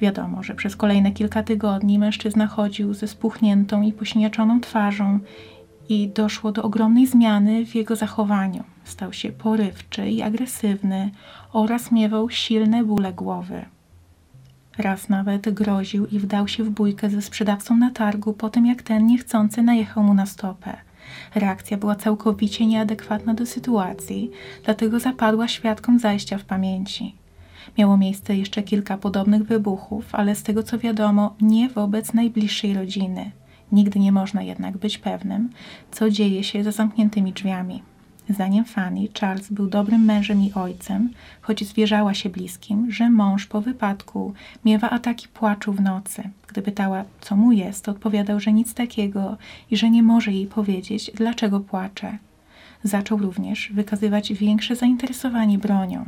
Wiadomo, 0.00 0.42
że 0.42 0.54
przez 0.54 0.76
kolejne 0.76 1.12
kilka 1.12 1.42
tygodni 1.42 1.98
mężczyzna 1.98 2.46
chodził 2.46 2.94
ze 2.94 3.08
spuchniętą 3.08 3.82
i 3.82 3.92
posiniaczoną 3.92 4.60
twarzą 4.60 5.20
i 5.88 6.08
doszło 6.08 6.52
do 6.52 6.62
ogromnej 6.62 7.06
zmiany 7.06 7.66
w 7.66 7.74
jego 7.74 7.96
zachowaniu. 7.96 8.64
Stał 8.84 9.12
się 9.12 9.32
porywczy 9.32 10.08
i 10.08 10.22
agresywny 10.22 11.10
oraz 11.52 11.92
miewał 11.92 12.30
silne 12.30 12.84
bóle 12.84 13.12
głowy. 13.12 13.64
Raz 14.78 15.08
nawet 15.08 15.50
groził 15.50 16.06
i 16.06 16.18
wdał 16.18 16.48
się 16.48 16.64
w 16.64 16.70
bójkę 16.70 17.10
ze 17.10 17.22
sprzedawcą 17.22 17.76
na 17.76 17.90
targu 17.90 18.32
po 18.32 18.50
tym, 18.50 18.66
jak 18.66 18.82
ten 18.82 19.06
niechcący 19.06 19.62
najechał 19.62 20.04
mu 20.04 20.14
na 20.14 20.26
stopę. 20.26 20.76
Reakcja 21.34 21.76
była 21.76 21.94
całkowicie 21.94 22.66
nieadekwatna 22.66 23.34
do 23.34 23.46
sytuacji, 23.46 24.30
dlatego 24.64 25.00
zapadła 25.00 25.48
świadkom 25.48 25.98
zajścia 25.98 26.38
w 26.38 26.44
pamięci. 26.44 27.14
Miało 27.78 27.96
miejsce 27.96 28.36
jeszcze 28.36 28.62
kilka 28.62 28.98
podobnych 28.98 29.42
wybuchów, 29.42 30.14
ale 30.14 30.34
z 30.34 30.42
tego 30.42 30.62
co 30.62 30.78
wiadomo, 30.78 31.34
nie 31.40 31.68
wobec 31.68 32.12
najbliższej 32.12 32.74
rodziny. 32.74 33.30
Nigdy 33.72 33.98
nie 33.98 34.12
można 34.12 34.42
jednak 34.42 34.78
być 34.78 34.98
pewnym, 34.98 35.50
co 35.90 36.10
dzieje 36.10 36.44
się 36.44 36.64
za 36.64 36.72
zamkniętymi 36.72 37.32
drzwiami. 37.32 37.82
Zdaniem 38.28 38.64
Fanny, 38.64 39.08
Charles 39.20 39.52
był 39.52 39.66
dobrym 39.66 40.04
mężem 40.04 40.42
i 40.42 40.52
ojcem, 40.52 41.10
choć 41.40 41.64
zwierzała 41.64 42.14
się 42.14 42.30
bliskim, 42.30 42.92
że 42.92 43.10
mąż 43.10 43.46
po 43.46 43.60
wypadku 43.60 44.34
miewa 44.64 44.90
ataki 44.90 45.28
płaczu 45.28 45.72
w 45.72 45.80
nocy. 45.80 46.22
Gdy 46.48 46.62
pytała, 46.62 47.04
co 47.20 47.36
mu 47.36 47.52
jest, 47.52 47.88
odpowiadał, 47.88 48.40
że 48.40 48.52
nic 48.52 48.74
takiego 48.74 49.36
i 49.70 49.76
że 49.76 49.90
nie 49.90 50.02
może 50.02 50.32
jej 50.32 50.46
powiedzieć, 50.46 51.10
dlaczego 51.14 51.60
płacze. 51.60 52.18
Zaczął 52.84 53.18
również 53.18 53.70
wykazywać 53.74 54.32
większe 54.32 54.76
zainteresowanie 54.76 55.58
bronią. 55.58 56.04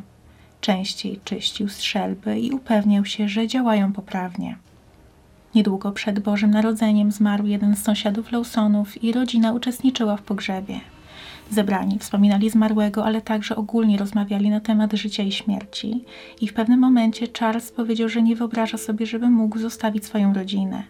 Częściej 0.60 1.20
czyścił 1.24 1.68
strzelby 1.68 2.40
i 2.40 2.50
upewniał 2.50 3.04
się, 3.04 3.28
że 3.28 3.48
działają 3.48 3.92
poprawnie. 3.92 4.56
Niedługo 5.54 5.92
przed 5.92 6.20
Bożym 6.20 6.50
Narodzeniem 6.50 7.12
zmarł 7.12 7.46
jeden 7.46 7.76
z 7.76 7.82
sąsiadów 7.82 8.32
Lawsonów 8.32 9.04
i 9.04 9.12
rodzina 9.12 9.52
uczestniczyła 9.52 10.16
w 10.16 10.22
pogrzebie. 10.22 10.80
Zebrani 11.50 11.98
wspominali 11.98 12.50
zmarłego, 12.50 13.04
ale 13.04 13.20
także 13.20 13.56
ogólnie 13.56 13.98
rozmawiali 13.98 14.50
na 14.50 14.60
temat 14.60 14.92
życia 14.92 15.22
i 15.22 15.32
śmierci. 15.32 16.04
I 16.40 16.48
w 16.48 16.54
pewnym 16.54 16.80
momencie 16.80 17.26
Charles 17.38 17.72
powiedział, 17.72 18.08
że 18.08 18.22
nie 18.22 18.36
wyobraża 18.36 18.78
sobie, 18.78 19.06
żeby 19.06 19.30
mógł 19.30 19.58
zostawić 19.58 20.04
swoją 20.04 20.34
rodzinę, 20.34 20.82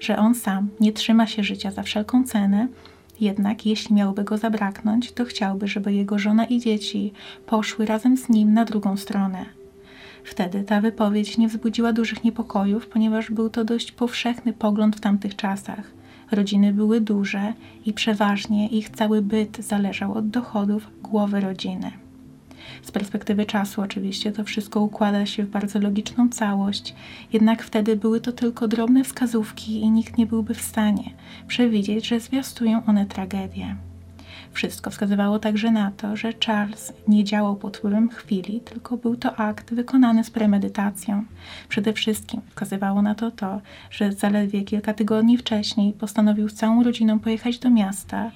że 0.00 0.18
on 0.18 0.34
sam 0.34 0.68
nie 0.80 0.92
trzyma 0.92 1.26
się 1.26 1.44
życia 1.44 1.70
za 1.70 1.82
wszelką 1.82 2.24
cenę, 2.24 2.68
jednak 3.20 3.66
jeśli 3.66 3.94
miałoby 3.94 4.24
go 4.24 4.38
zabraknąć, 4.38 5.12
to 5.12 5.24
chciałby, 5.24 5.68
żeby 5.68 5.94
jego 5.94 6.18
żona 6.18 6.44
i 6.44 6.60
dzieci 6.60 7.12
poszły 7.46 7.86
razem 7.86 8.16
z 8.16 8.28
nim 8.28 8.54
na 8.54 8.64
drugą 8.64 8.96
stronę. 8.96 9.44
Wtedy 10.24 10.62
ta 10.62 10.80
wypowiedź 10.80 11.38
nie 11.38 11.48
wzbudziła 11.48 11.92
dużych 11.92 12.24
niepokojów, 12.24 12.86
ponieważ 12.86 13.30
był 13.30 13.50
to 13.50 13.64
dość 13.64 13.92
powszechny 13.92 14.52
pogląd 14.52 14.96
w 14.96 15.00
tamtych 15.00 15.36
czasach. 15.36 16.01
Rodziny 16.32 16.72
były 16.72 17.00
duże 17.00 17.52
i 17.86 17.92
przeważnie 17.92 18.68
ich 18.68 18.90
cały 18.90 19.22
byt 19.22 19.56
zależał 19.64 20.14
od 20.14 20.28
dochodów 20.28 20.90
głowy 21.02 21.40
rodziny. 21.40 21.90
Z 22.82 22.90
perspektywy 22.90 23.46
czasu, 23.46 23.82
oczywiście, 23.82 24.32
to 24.32 24.44
wszystko 24.44 24.80
układa 24.80 25.26
się 25.26 25.44
w 25.44 25.50
bardzo 25.50 25.78
logiczną 25.78 26.28
całość, 26.28 26.94
jednak 27.32 27.62
wtedy 27.62 27.96
były 27.96 28.20
to 28.20 28.32
tylko 28.32 28.68
drobne 28.68 29.04
wskazówki 29.04 29.80
i 29.80 29.90
nikt 29.90 30.18
nie 30.18 30.26
byłby 30.26 30.54
w 30.54 30.62
stanie 30.62 31.10
przewidzieć, 31.46 32.06
że 32.06 32.20
zwiastują 32.20 32.86
one 32.86 33.06
tragedię. 33.06 33.76
Wszystko 34.52 34.90
wskazywało 34.90 35.38
także 35.38 35.70
na 35.70 35.90
to, 35.90 36.16
że 36.16 36.32
Charles 36.46 36.92
nie 37.08 37.24
działał 37.24 37.56
pod 37.56 37.76
wpływem 37.76 38.08
chwili, 38.08 38.60
tylko 38.60 38.96
był 38.96 39.16
to 39.16 39.36
akt 39.36 39.74
wykonany 39.74 40.24
z 40.24 40.30
premedytacją. 40.30 41.24
Przede 41.68 41.92
wszystkim 41.92 42.40
wskazywało 42.48 43.02
na 43.02 43.14
to 43.14 43.30
to, 43.30 43.60
że 43.90 44.12
zaledwie 44.12 44.62
kilka 44.62 44.94
tygodni 44.94 45.38
wcześniej 45.38 45.92
postanowił 45.92 46.48
z 46.48 46.54
całą 46.54 46.82
rodziną 46.82 47.18
pojechać 47.20 47.58
do 47.58 47.70
miasta, 47.70 48.30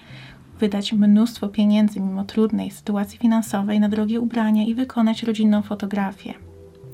wydać 0.61 0.93
mnóstwo 0.93 1.49
pieniędzy 1.49 2.01
mimo 2.01 2.25
trudnej 2.25 2.71
sytuacji 2.71 3.19
finansowej 3.19 3.81
na 3.81 3.89
drogie 3.89 4.21
ubrania 4.21 4.65
i 4.65 4.75
wykonać 4.75 5.23
rodzinną 5.23 5.63
fotografię. 5.63 6.35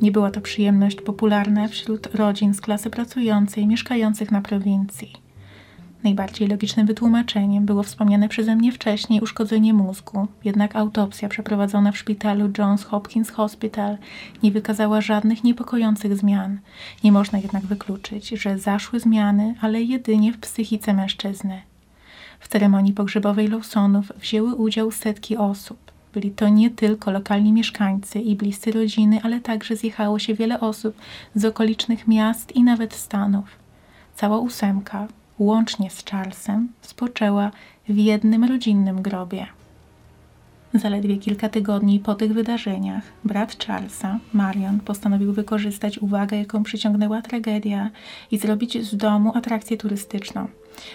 Nie 0.00 0.12
była 0.12 0.30
to 0.30 0.40
przyjemność 0.40 1.00
popularna 1.00 1.68
wśród 1.68 2.14
rodzin 2.14 2.54
z 2.54 2.60
klasy 2.60 2.90
pracującej 2.90 3.66
mieszkających 3.66 4.30
na 4.30 4.40
prowincji. 4.40 5.12
Najbardziej 6.04 6.48
logicznym 6.48 6.86
wytłumaczeniem 6.86 7.66
było 7.66 7.82
wspomniane 7.82 8.28
przeze 8.28 8.56
mnie 8.56 8.72
wcześniej 8.72 9.20
uszkodzenie 9.20 9.74
mózgu, 9.74 10.28
jednak 10.44 10.76
autopsja 10.76 11.28
przeprowadzona 11.28 11.92
w 11.92 11.98
szpitalu 11.98 12.50
Johns 12.58 12.84
Hopkins 12.84 13.30
Hospital 13.30 13.98
nie 14.42 14.50
wykazała 14.50 15.00
żadnych 15.00 15.44
niepokojących 15.44 16.16
zmian. 16.16 16.58
Nie 17.04 17.12
można 17.12 17.38
jednak 17.38 17.66
wykluczyć, 17.66 18.28
że 18.28 18.58
zaszły 18.58 19.00
zmiany, 19.00 19.54
ale 19.60 19.82
jedynie 19.82 20.32
w 20.32 20.38
psychice 20.38 20.94
mężczyzny. 20.94 21.62
W 22.40 22.48
ceremonii 22.48 22.92
pogrzebowej 22.92 23.48
Lawsonów 23.48 24.12
wzięły 24.16 24.54
udział 24.54 24.90
setki 24.90 25.36
osób. 25.36 25.78
Byli 26.14 26.30
to 26.30 26.48
nie 26.48 26.70
tylko 26.70 27.10
lokalni 27.10 27.52
mieszkańcy 27.52 28.20
i 28.20 28.36
bliscy 28.36 28.72
rodziny, 28.72 29.20
ale 29.22 29.40
także 29.40 29.76
zjechało 29.76 30.18
się 30.18 30.34
wiele 30.34 30.60
osób 30.60 30.96
z 31.34 31.44
okolicznych 31.44 32.08
miast 32.08 32.56
i 32.56 32.62
nawet 32.62 32.94
stanów. 32.94 33.44
Cała 34.14 34.38
ósemka, 34.38 35.08
łącznie 35.38 35.90
z 35.90 36.04
Charlesem, 36.04 36.68
spoczęła 36.82 37.50
w 37.88 37.96
jednym 37.96 38.44
rodzinnym 38.44 39.02
grobie. 39.02 39.46
Zaledwie 40.74 41.16
kilka 41.16 41.48
tygodni 41.48 42.00
po 42.00 42.14
tych 42.14 42.32
wydarzeniach 42.32 43.02
brat 43.24 43.64
Charlesa, 43.64 44.18
Marion, 44.32 44.80
postanowił 44.80 45.32
wykorzystać 45.32 45.98
uwagę, 45.98 46.36
jaką 46.36 46.62
przyciągnęła 46.62 47.22
tragedia 47.22 47.90
i 48.30 48.38
zrobić 48.38 48.86
z 48.86 48.96
domu 48.96 49.32
atrakcję 49.34 49.76
turystyczną. 49.76 50.48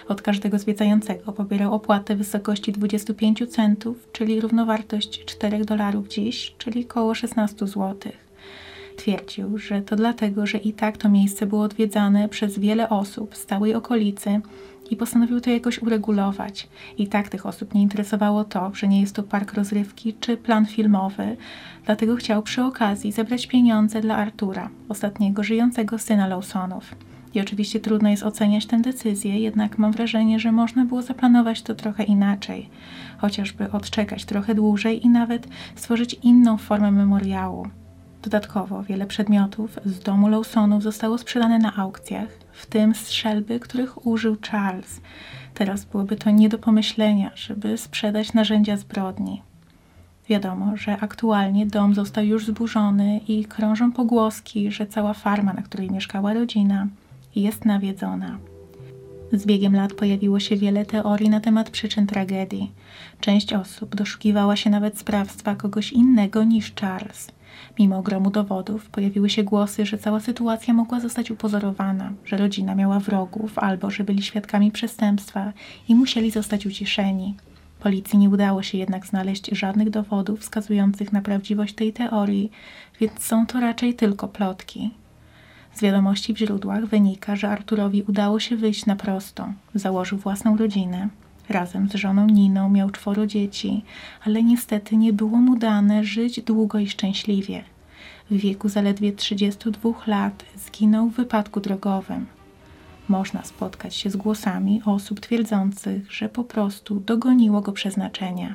Od 0.08 0.22
każdego 0.22 0.58
zwiedzającego 0.58 1.32
pobierał 1.32 1.74
opłatę 1.74 2.14
w 2.14 2.18
wysokości 2.18 2.72
25 2.72 3.42
centów, 3.48 4.08
czyli 4.12 4.40
równowartość 4.40 5.24
4 5.24 5.64
dolarów 5.64 6.08
dziś, 6.08 6.54
czyli 6.58 6.84
około 6.84 7.14
16 7.14 7.66
złotych. 7.66 8.27
Twierdził, 8.98 9.58
że 9.58 9.82
to 9.82 9.96
dlatego, 9.96 10.46
że 10.46 10.58
i 10.58 10.72
tak 10.72 10.96
to 10.96 11.08
miejsce 11.08 11.46
było 11.46 11.62
odwiedzane 11.62 12.28
przez 12.28 12.58
wiele 12.58 12.88
osób 12.88 13.36
z 13.36 13.46
całej 13.46 13.74
okolicy 13.74 14.40
i 14.90 14.96
postanowił 14.96 15.40
to 15.40 15.50
jakoś 15.50 15.82
uregulować. 15.82 16.68
I 16.98 17.06
tak 17.06 17.28
tych 17.28 17.46
osób 17.46 17.74
nie 17.74 17.82
interesowało 17.82 18.44
to, 18.44 18.70
że 18.74 18.88
nie 18.88 19.00
jest 19.00 19.14
to 19.14 19.22
park 19.22 19.52
rozrywki 19.52 20.14
czy 20.20 20.36
plan 20.36 20.66
filmowy, 20.66 21.36
dlatego 21.86 22.16
chciał 22.16 22.42
przy 22.42 22.62
okazji 22.62 23.12
zebrać 23.12 23.46
pieniądze 23.46 24.00
dla 24.00 24.16
Artura, 24.16 24.68
ostatniego 24.88 25.42
żyjącego 25.42 25.98
syna 25.98 26.26
Lawsonów. 26.26 26.94
I 27.34 27.40
oczywiście 27.40 27.80
trudno 27.80 28.08
jest 28.08 28.22
oceniać 28.22 28.66
tę 28.66 28.80
decyzję, 28.80 29.40
jednak 29.40 29.78
mam 29.78 29.92
wrażenie, 29.92 30.40
że 30.40 30.52
można 30.52 30.84
było 30.84 31.02
zaplanować 31.02 31.62
to 31.62 31.74
trochę 31.74 32.04
inaczej, 32.04 32.68
chociażby 33.18 33.70
odczekać 33.72 34.24
trochę 34.24 34.54
dłużej 34.54 35.06
i 35.06 35.08
nawet 35.08 35.48
stworzyć 35.74 36.16
inną 36.22 36.56
formę 36.56 36.90
memoriału. 36.92 37.68
Dodatkowo 38.22 38.82
wiele 38.82 39.06
przedmiotów 39.06 39.78
z 39.84 40.00
domu 40.00 40.28
Lawsonów 40.28 40.82
zostało 40.82 41.18
sprzedane 41.18 41.58
na 41.58 41.76
aukcjach, 41.76 42.28
w 42.52 42.66
tym 42.66 42.94
strzelby, 42.94 43.60
których 43.60 44.06
użył 44.06 44.36
Charles. 44.50 45.00
Teraz 45.54 45.84
byłoby 45.84 46.16
to 46.16 46.30
nie 46.30 46.48
do 46.48 46.58
pomyślenia, 46.58 47.30
żeby 47.34 47.78
sprzedać 47.78 48.32
narzędzia 48.32 48.76
zbrodni. 48.76 49.42
Wiadomo, 50.28 50.76
że 50.76 51.00
aktualnie 51.00 51.66
dom 51.66 51.94
został 51.94 52.24
już 52.24 52.46
zburzony 52.46 53.20
i 53.28 53.44
krążą 53.44 53.92
pogłoski, 53.92 54.72
że 54.72 54.86
cała 54.86 55.14
farma, 55.14 55.52
na 55.52 55.62
której 55.62 55.90
mieszkała 55.90 56.34
rodzina, 56.34 56.86
jest 57.36 57.64
nawiedzona. 57.64 58.38
Z 59.32 59.46
biegiem 59.46 59.76
lat 59.76 59.92
pojawiło 59.92 60.40
się 60.40 60.56
wiele 60.56 60.86
teorii 60.86 61.30
na 61.30 61.40
temat 61.40 61.70
przyczyn 61.70 62.06
tragedii. 62.06 62.72
Część 63.20 63.52
osób 63.52 63.96
doszukiwała 63.96 64.56
się 64.56 64.70
nawet 64.70 64.98
sprawstwa 64.98 65.54
kogoś 65.54 65.92
innego 65.92 66.44
niż 66.44 66.74
Charles. 66.74 67.32
Mimo 67.78 67.98
ogromu 67.98 68.30
dowodów 68.30 68.90
pojawiły 68.90 69.30
się 69.30 69.44
głosy, 69.44 69.86
że 69.86 69.98
cała 69.98 70.20
sytuacja 70.20 70.74
mogła 70.74 71.00
zostać 71.00 71.30
upozorowana, 71.30 72.12
że 72.24 72.36
rodzina 72.36 72.74
miała 72.74 73.00
wrogów 73.00 73.58
albo 73.58 73.90
że 73.90 74.04
byli 74.04 74.22
świadkami 74.22 74.70
przestępstwa 74.70 75.52
i 75.88 75.94
musieli 75.94 76.30
zostać 76.30 76.66
uciszeni. 76.66 77.34
Policji 77.80 78.18
nie 78.18 78.30
udało 78.30 78.62
się 78.62 78.78
jednak 78.78 79.06
znaleźć 79.06 79.50
żadnych 79.52 79.90
dowodów 79.90 80.40
wskazujących 80.40 81.12
na 81.12 81.20
prawdziwość 81.20 81.74
tej 81.74 81.92
teorii, 81.92 82.50
więc 83.00 83.22
są 83.24 83.46
to 83.46 83.60
raczej 83.60 83.94
tylko 83.94 84.28
plotki. 84.28 84.90
Z 85.74 85.80
wiadomości 85.80 86.34
w 86.34 86.38
źródłach 86.38 86.86
wynika, 86.86 87.36
że 87.36 87.48
Arturowi 87.48 88.02
udało 88.02 88.40
się 88.40 88.56
wyjść 88.56 88.86
na 88.86 88.96
prosto. 88.96 89.52
Założył 89.74 90.18
własną 90.18 90.56
rodzinę. 90.56 91.08
Razem 91.48 91.88
z 91.88 91.94
żoną 91.94 92.26
Niną 92.26 92.68
miał 92.68 92.90
czworo 92.90 93.26
dzieci, 93.26 93.84
ale 94.26 94.42
niestety 94.42 94.96
nie 94.96 95.12
było 95.12 95.36
mu 95.36 95.56
dane 95.56 96.04
żyć 96.04 96.40
długo 96.40 96.78
i 96.78 96.88
szczęśliwie. 96.88 97.64
W 98.30 98.36
wieku 98.36 98.68
zaledwie 98.68 99.12
32 99.12 99.90
lat 100.06 100.44
zginął 100.56 101.08
w 101.08 101.14
wypadku 101.14 101.60
drogowym. 101.60 102.26
Można 103.08 103.44
spotkać 103.44 103.94
się 103.94 104.10
z 104.10 104.16
głosami 104.16 104.82
osób 104.84 105.20
twierdzących, 105.20 106.12
że 106.12 106.28
po 106.28 106.44
prostu 106.44 107.00
dogoniło 107.00 107.60
go 107.60 107.72
przeznaczenie. 107.72 108.54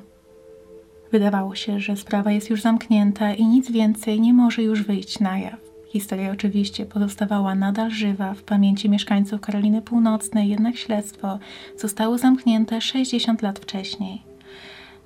Wydawało 1.11 1.55
się, 1.55 1.79
że 1.79 1.97
sprawa 1.97 2.31
jest 2.31 2.49
już 2.49 2.61
zamknięta 2.61 3.33
i 3.33 3.45
nic 3.45 3.71
więcej 3.71 4.21
nie 4.21 4.33
może 4.33 4.63
już 4.63 4.83
wyjść 4.83 5.19
na 5.19 5.39
jaw. 5.39 5.62
Historia 5.93 6.31
oczywiście 6.31 6.85
pozostawała 6.85 7.55
nadal 7.55 7.91
żywa 7.91 8.33
w 8.33 8.43
pamięci 8.43 8.89
mieszkańców 8.89 9.41
Karoliny 9.41 9.81
Północnej, 9.81 10.49
jednak 10.49 10.77
śledztwo 10.77 11.39
zostało 11.77 12.17
zamknięte 12.17 12.81
60 12.81 13.41
lat 13.41 13.59
wcześniej. 13.59 14.21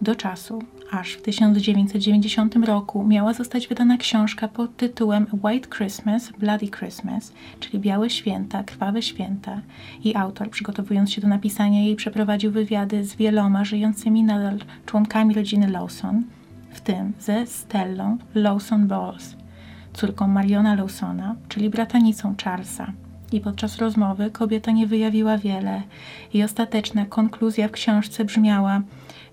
Do 0.01 0.15
czasu, 0.15 0.63
aż 0.91 1.13
w 1.13 1.21
1990 1.21 2.55
roku 2.55 3.03
miała 3.03 3.33
zostać 3.33 3.67
wydana 3.67 3.97
książka 3.97 4.47
pod 4.47 4.77
tytułem 4.77 5.27
White 5.43 5.67
Christmas, 5.77 6.31
Bloody 6.31 6.67
Christmas, 6.67 7.33
czyli 7.59 7.79
Białe 7.79 8.09
Święta, 8.09 8.63
Krwawe 8.63 9.01
Święta. 9.01 9.61
I 10.03 10.15
autor, 10.15 10.49
przygotowując 10.49 11.11
się 11.11 11.21
do 11.21 11.27
napisania 11.27 11.81
jej, 11.81 11.95
przeprowadził 11.95 12.51
wywiady 12.51 13.05
z 13.05 13.15
wieloma 13.15 13.65
żyjącymi 13.65 14.23
nadal 14.23 14.59
członkami 14.85 15.33
rodziny 15.33 15.67
Lawson, 15.67 16.23
w 16.71 16.81
tym 16.81 17.13
ze 17.19 17.47
Stellą 17.47 18.17
Lawson 18.35 18.87
Bowles 18.87 19.46
córką 19.97 20.27
Mariona 20.27 20.75
Lawsona, 20.75 21.35
czyli 21.47 21.69
bratanicą 21.69 22.35
Charlesa. 22.43 22.93
I 23.31 23.39
podczas 23.39 23.77
rozmowy 23.77 24.31
kobieta 24.31 24.71
nie 24.71 24.87
wyjawiła 24.87 25.37
wiele. 25.37 25.81
I 26.33 26.43
ostateczna 26.43 27.05
konkluzja 27.05 27.67
w 27.67 27.71
książce 27.71 28.25
brzmiała, 28.25 28.81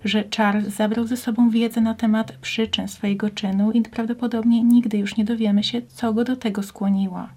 że 0.05 0.23
Charles 0.37 0.75
zabrał 0.75 1.07
ze 1.07 1.17
sobą 1.17 1.49
wiedzę 1.49 1.81
na 1.81 1.93
temat 1.93 2.31
przyczyn 2.31 2.87
swojego 2.87 3.29
czynu 3.29 3.71
i 3.71 3.81
prawdopodobnie 3.81 4.63
nigdy 4.63 4.97
już 4.97 5.17
nie 5.17 5.25
dowiemy 5.25 5.63
się, 5.63 5.81
co 5.87 6.13
go 6.13 6.23
do 6.23 6.35
tego 6.35 6.63
skłoniło. 6.63 7.27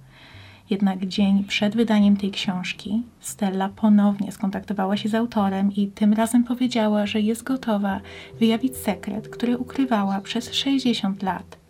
Jednak 0.71 1.07
dzień 1.07 1.45
przed 1.45 1.77
wydaniem 1.77 2.17
tej 2.17 2.31
książki 2.31 3.03
Stella 3.21 3.69
ponownie 3.69 4.33
skontaktowała 4.33 4.97
się 4.97 5.09
z 5.09 5.14
autorem 5.14 5.73
i 5.77 5.87
tym 5.87 6.12
razem 6.12 6.45
powiedziała, 6.45 7.07
że 7.07 7.21
jest 7.21 7.43
gotowa 7.43 8.01
wyjawić 8.41 8.77
sekret, 8.77 9.29
który 9.29 9.59
ukrywała 9.59 10.21
przez 10.21 10.55
60 10.55 11.23
lat. 11.23 11.68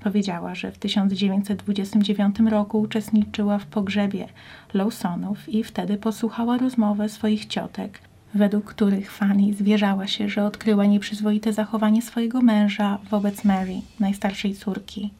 Powiedziała, 0.00 0.54
że 0.54 0.72
w 0.72 0.78
1929 0.78 2.40
roku 2.50 2.80
uczestniczyła 2.80 3.58
w 3.58 3.66
pogrzebie 3.66 4.28
Lawsonów 4.74 5.48
i 5.48 5.64
wtedy 5.64 5.96
posłuchała 5.96 6.58
rozmowę 6.58 7.08
swoich 7.08 7.46
ciotek, 7.46 8.00
według 8.34 8.64
których 8.64 9.12
Fanny 9.12 9.54
zwierzała 9.54 10.06
się, 10.06 10.28
że 10.28 10.44
odkryła 10.44 10.86
nieprzyzwoite 10.86 11.52
zachowanie 11.52 12.02
swojego 12.02 12.40
męża 12.40 12.98
wobec 13.10 13.44
Mary, 13.44 13.74
najstarszej 14.00 14.54
córki. 14.54 15.10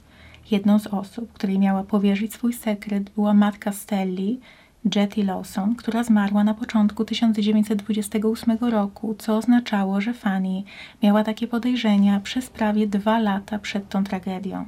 Jedną 0.51 0.79
z 0.79 0.87
osób, 0.87 1.33
której 1.33 1.59
miała 1.59 1.85
powierzyć 1.85 2.35
swój 2.35 2.53
sekret, 2.53 3.11
była 3.11 3.35
matka 3.35 3.73
Stelli, 3.73 4.41
Jetty 4.85 5.25
Lawson, 5.25 5.75
która 5.77 6.05
zmarła 6.05 6.45
na 6.45 6.55
początku 6.55 7.05
1928 7.05 8.59
roku, 8.61 9.15
co 9.19 9.37
oznaczało, 9.37 10.01
że 10.01 10.15
Fanny 10.15 10.63
miała 11.03 11.25
takie 11.25 11.47
podejrzenia 11.47 12.21
przez 12.21 12.51
prawie 12.51 12.87
dwa 12.87 13.19
lata 13.19 13.59
przed 13.59 13.89
tą 13.89 14.05
tragedią. 14.05 14.65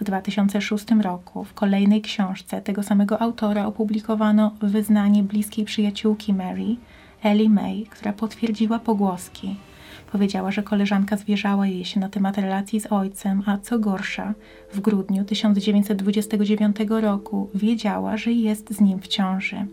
W 0.00 0.04
2006 0.04 0.84
roku 1.02 1.44
w 1.44 1.54
kolejnej 1.54 2.02
książce 2.02 2.62
tego 2.62 2.82
samego 2.82 3.22
autora 3.22 3.66
opublikowano 3.66 4.52
wyznanie 4.60 5.22
bliskiej 5.22 5.64
przyjaciółki 5.64 6.34
Mary, 6.34 6.76
Ellie 7.22 7.50
May, 7.50 7.86
która 7.90 8.12
potwierdziła 8.12 8.78
pogłoski– 8.78 9.56
Powiedziała, 10.12 10.50
że 10.50 10.62
koleżanka 10.62 11.16
zwierzała 11.16 11.66
jej 11.66 11.84
się 11.84 12.00
na 12.00 12.08
temat 12.08 12.38
relacji 12.38 12.80
z 12.80 12.92
ojcem, 12.92 13.42
a 13.46 13.58
co 13.58 13.78
gorsza, 13.78 14.34
w 14.72 14.80
grudniu 14.80 15.24
1929 15.24 16.76
roku 16.88 17.50
wiedziała, 17.54 18.16
że 18.16 18.32
jest 18.32 18.74
z 18.74 18.80
nim 18.80 18.98
w 18.98 19.08
ciąży. 19.08 19.66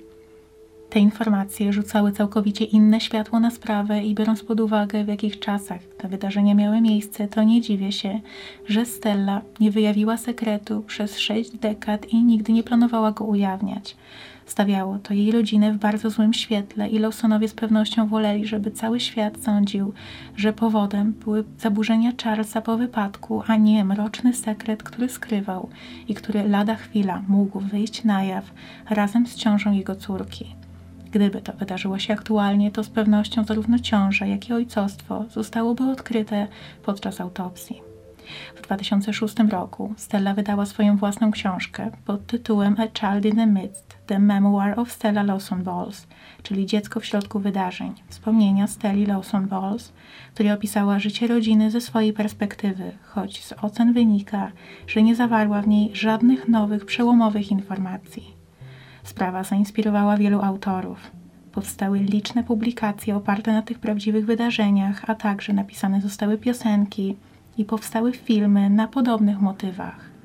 Te 0.90 1.00
informacje 1.00 1.74
rzucały 1.74 2.12
całkowicie 2.12 2.66
inne 2.66 3.02
światło 3.02 3.40
na 3.40 3.52
sprawę 3.52 4.04
i 4.04 4.16
biorąc 4.16 4.44
pod 4.44 4.60
uwagę, 4.60 5.04
w 5.04 5.08
jakich 5.08 5.40
czasach 5.40 5.82
te 5.98 6.08
wydarzenia 6.08 6.56
miały 6.56 6.82
miejsce, 6.82 7.28
to 7.28 7.44
nie 7.44 7.62
dziwię 7.62 7.92
się, 7.92 8.20
że 8.68 8.86
Stella 8.86 9.42
nie 9.60 9.72
wyjawiła 9.72 10.18
sekretu 10.18 10.82
przez 10.82 11.20
sześć 11.20 11.52
dekad 11.52 12.06
i 12.06 12.24
nigdy 12.24 12.54
nie 12.54 12.64
planowała 12.64 13.12
go 13.12 13.26
ujawniać. 13.26 13.96
Stawiało 14.46 15.00
to 15.00 15.14
jej 15.14 15.32
rodzinę 15.32 15.74
w 15.74 15.78
bardzo 15.78 16.10
złym 16.10 16.34
świetle 16.34 16.90
i 16.90 17.00
Lawsonowie 17.00 17.48
z 17.48 17.54
pewnością 17.54 18.08
woleli, 18.08 18.46
żeby 18.46 18.72
cały 18.72 19.00
świat 19.00 19.38
sądził, 19.44 19.94
że 20.36 20.54
powodem 20.54 21.14
były 21.14 21.44
zaburzenia 21.60 22.12
Charlesa 22.24 22.62
po 22.62 22.78
wypadku, 22.78 23.44
a 23.48 23.56
nie 23.56 23.86
mroczny 23.86 24.34
sekret, 24.34 24.84
który 24.84 25.10
skrywał 25.10 25.70
i 26.08 26.16
który 26.16 26.50
lada 26.50 26.76
chwila 26.76 27.22
mógł 27.28 27.60
wyjść 27.60 28.04
na 28.04 28.24
jaw 28.24 28.52
razem 28.90 29.28
z 29.28 29.36
ciążą 29.36 29.72
jego 29.72 29.96
córki. 29.96 30.56
Gdyby 31.12 31.42
to 31.42 31.54
wydarzyło 31.54 32.00
się 32.00 32.14
aktualnie, 32.14 32.72
to 32.72 32.84
z 32.84 32.90
pewnością 32.90 33.44
zarówno 33.44 33.80
ciąża, 33.80 34.26
jak 34.26 34.50
i 34.50 34.54
ojcostwo 34.54 35.26
zostałoby 35.30 35.84
odkryte 35.84 36.48
podczas 36.84 37.22
autopsji. 37.22 37.85
W 38.56 38.62
2006 38.62 39.36
roku 39.50 39.94
Stella 39.98 40.34
wydała 40.34 40.66
swoją 40.66 40.98
własną 40.98 41.32
książkę 41.32 41.92
pod 42.06 42.28
tytułem 42.28 42.76
A 42.80 43.00
Child 43.00 43.26
in 43.26 43.36
the 43.36 43.48
Midst– 43.48 43.96
The 44.08 44.20
Memoir 44.20 44.80
of 44.80 44.92
Stella 44.92 45.24
Lawson 45.24 45.64
Bowles, 45.64 46.08
czyli 46.44 46.66
Dziecko 46.66 47.00
w 47.00 47.06
środku 47.06 47.40
wydarzeń, 47.40 47.94
wspomnienia 48.08 48.68
Stelli 48.68 49.06
Lawson 49.06 49.48
Bowles, 49.48 49.94
która 50.34 50.54
opisała 50.54 51.00
życie 51.00 51.28
rodziny 51.28 51.72
ze 51.72 51.82
swojej 51.82 52.14
perspektywy, 52.14 52.92
choć 53.04 53.46
z 53.46 53.54
ocen 53.62 53.94
wynika, 53.94 54.52
że 54.88 55.04
nie 55.04 55.16
zawarła 55.16 55.62
w 55.62 55.68
niej 55.68 55.92
żadnych 55.94 56.48
nowych, 56.48 56.86
przełomowych 56.86 57.52
informacji. 57.52 58.34
Sprawa 59.04 59.44
zainspirowała 59.44 60.18
wielu 60.18 60.42
autorów. 60.42 61.12
Powstały 61.52 62.00
liczne 62.00 62.44
publikacje 62.44 63.16
oparte 63.16 63.54
na 63.54 63.62
tych 63.62 63.80
prawdziwych 63.80 64.26
wydarzeniach, 64.26 65.10
a 65.10 65.16
także 65.16 65.54
napisane 65.54 66.02
zostały 66.02 66.38
piosenki, 66.38 67.16
i 67.58 67.66
powstały 67.66 68.12
filmy 68.14 68.70
na 68.70 68.88
podobnych 68.88 69.42
motywach. 69.42 70.16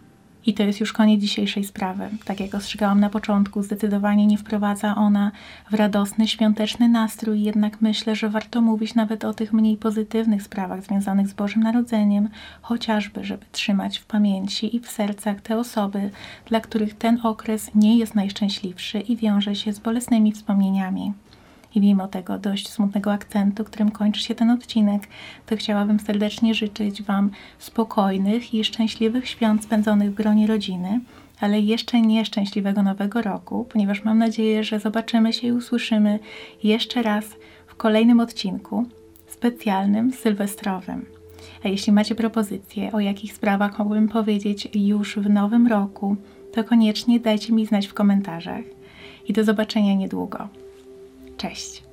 I 0.47 0.55
to 0.55 0.63
jest 0.63 0.81
już 0.81 0.93
koniec 0.93 1.21
dzisiejszej 1.21 1.65
sprawy. 1.65 2.09
Tak 2.25 2.41
jak 2.41 2.55
ostrzegałam 2.55 3.01
na 3.01 3.11
początku, 3.11 3.63
zdecydowanie 3.63 4.27
nie 4.27 4.39
wprowadza 4.39 4.95
ona 4.97 5.33
w 5.71 5.75
radosny, 5.75 6.29
świąteczny 6.29 6.89
nastrój, 6.89 7.43
jednak 7.43 7.81
myślę, 7.81 8.17
że 8.17 8.29
warto 8.29 8.61
mówić 8.61 8.95
nawet 8.95 9.25
o 9.25 9.35
tych 9.35 9.53
mniej 9.53 9.77
pozytywnych 9.77 10.43
sprawach 10.43 10.83
związanych 10.83 11.29
z 11.29 11.33
Bożym 11.33 11.63
Narodzeniem, 11.63 12.29
chociażby, 12.63 13.25
żeby 13.25 13.47
trzymać 13.53 13.99
w 13.99 14.07
pamięci 14.07 14.77
i 14.77 14.81
w 14.81 14.91
sercach 14.91 15.41
te 15.41 15.59
osoby, 15.59 16.11
dla 16.47 16.61
których 16.61 16.95
ten 16.95 17.21
okres 17.23 17.71
nie 17.75 17.99
jest 17.99 18.15
najszczęśliwszy 18.15 19.01
i 19.01 19.17
wiąże 19.17 19.55
się 19.55 19.73
z 19.73 19.79
bolesnymi 19.79 20.33
wspomnieniami. 20.33 21.13
I 21.75 21.81
mimo 21.81 22.09
tego 22.09 22.39
dość 22.39 22.69
smutnego 22.69 23.13
akcentu, 23.13 23.65
którym 23.65 23.91
kończy 23.91 24.21
się 24.21 24.35
ten 24.35 24.51
odcinek, 24.51 25.03
to 25.47 25.57
chciałabym 25.57 26.01
serdecznie 26.01 26.55
życzyć 26.55 27.03
Wam 27.03 27.31
spokojnych 27.59 28.55
i 28.55 28.65
szczęśliwych 28.65 29.29
świąt 29.29 29.65
spędzonych 29.65 30.11
w 30.11 30.15
gronie 30.15 30.47
rodziny, 30.47 31.01
ale 31.41 31.61
jeszcze 31.61 32.01
nie 32.01 32.25
szczęśliwego 32.25 32.83
nowego 32.83 33.23
roku, 33.23 33.67
ponieważ 33.73 34.05
mam 34.05 34.19
nadzieję, 34.19 34.65
że 34.65 34.81
zobaczymy 34.81 35.33
się 35.33 35.47
i 35.47 35.53
usłyszymy 35.53 36.19
jeszcze 36.63 37.03
raz 37.03 37.25
w 37.67 37.75
kolejnym 37.75 38.21
odcinku 38.21 38.87
specjalnym, 39.27 40.13
sylwestrowym. 40.13 41.07
A 41.65 41.69
jeśli 41.69 41.93
macie 41.93 42.15
propozycje, 42.15 42.93
o 42.93 43.01
jakich 43.01 43.33
sprawach 43.33 43.79
mogłabym 43.79 44.09
powiedzieć 44.09 44.69
już 44.75 45.17
w 45.17 45.31
nowym 45.31 45.67
roku, 45.67 46.17
to 46.53 46.65
koniecznie 46.65 47.21
dajcie 47.21 47.53
mi 47.53 47.67
znać 47.67 47.87
w 47.87 47.95
komentarzach. 47.95 48.65
I 49.29 49.33
do 49.33 49.45
zobaczenia 49.45 49.95
niedługo. 49.95 50.49
Cześć! 51.41 51.90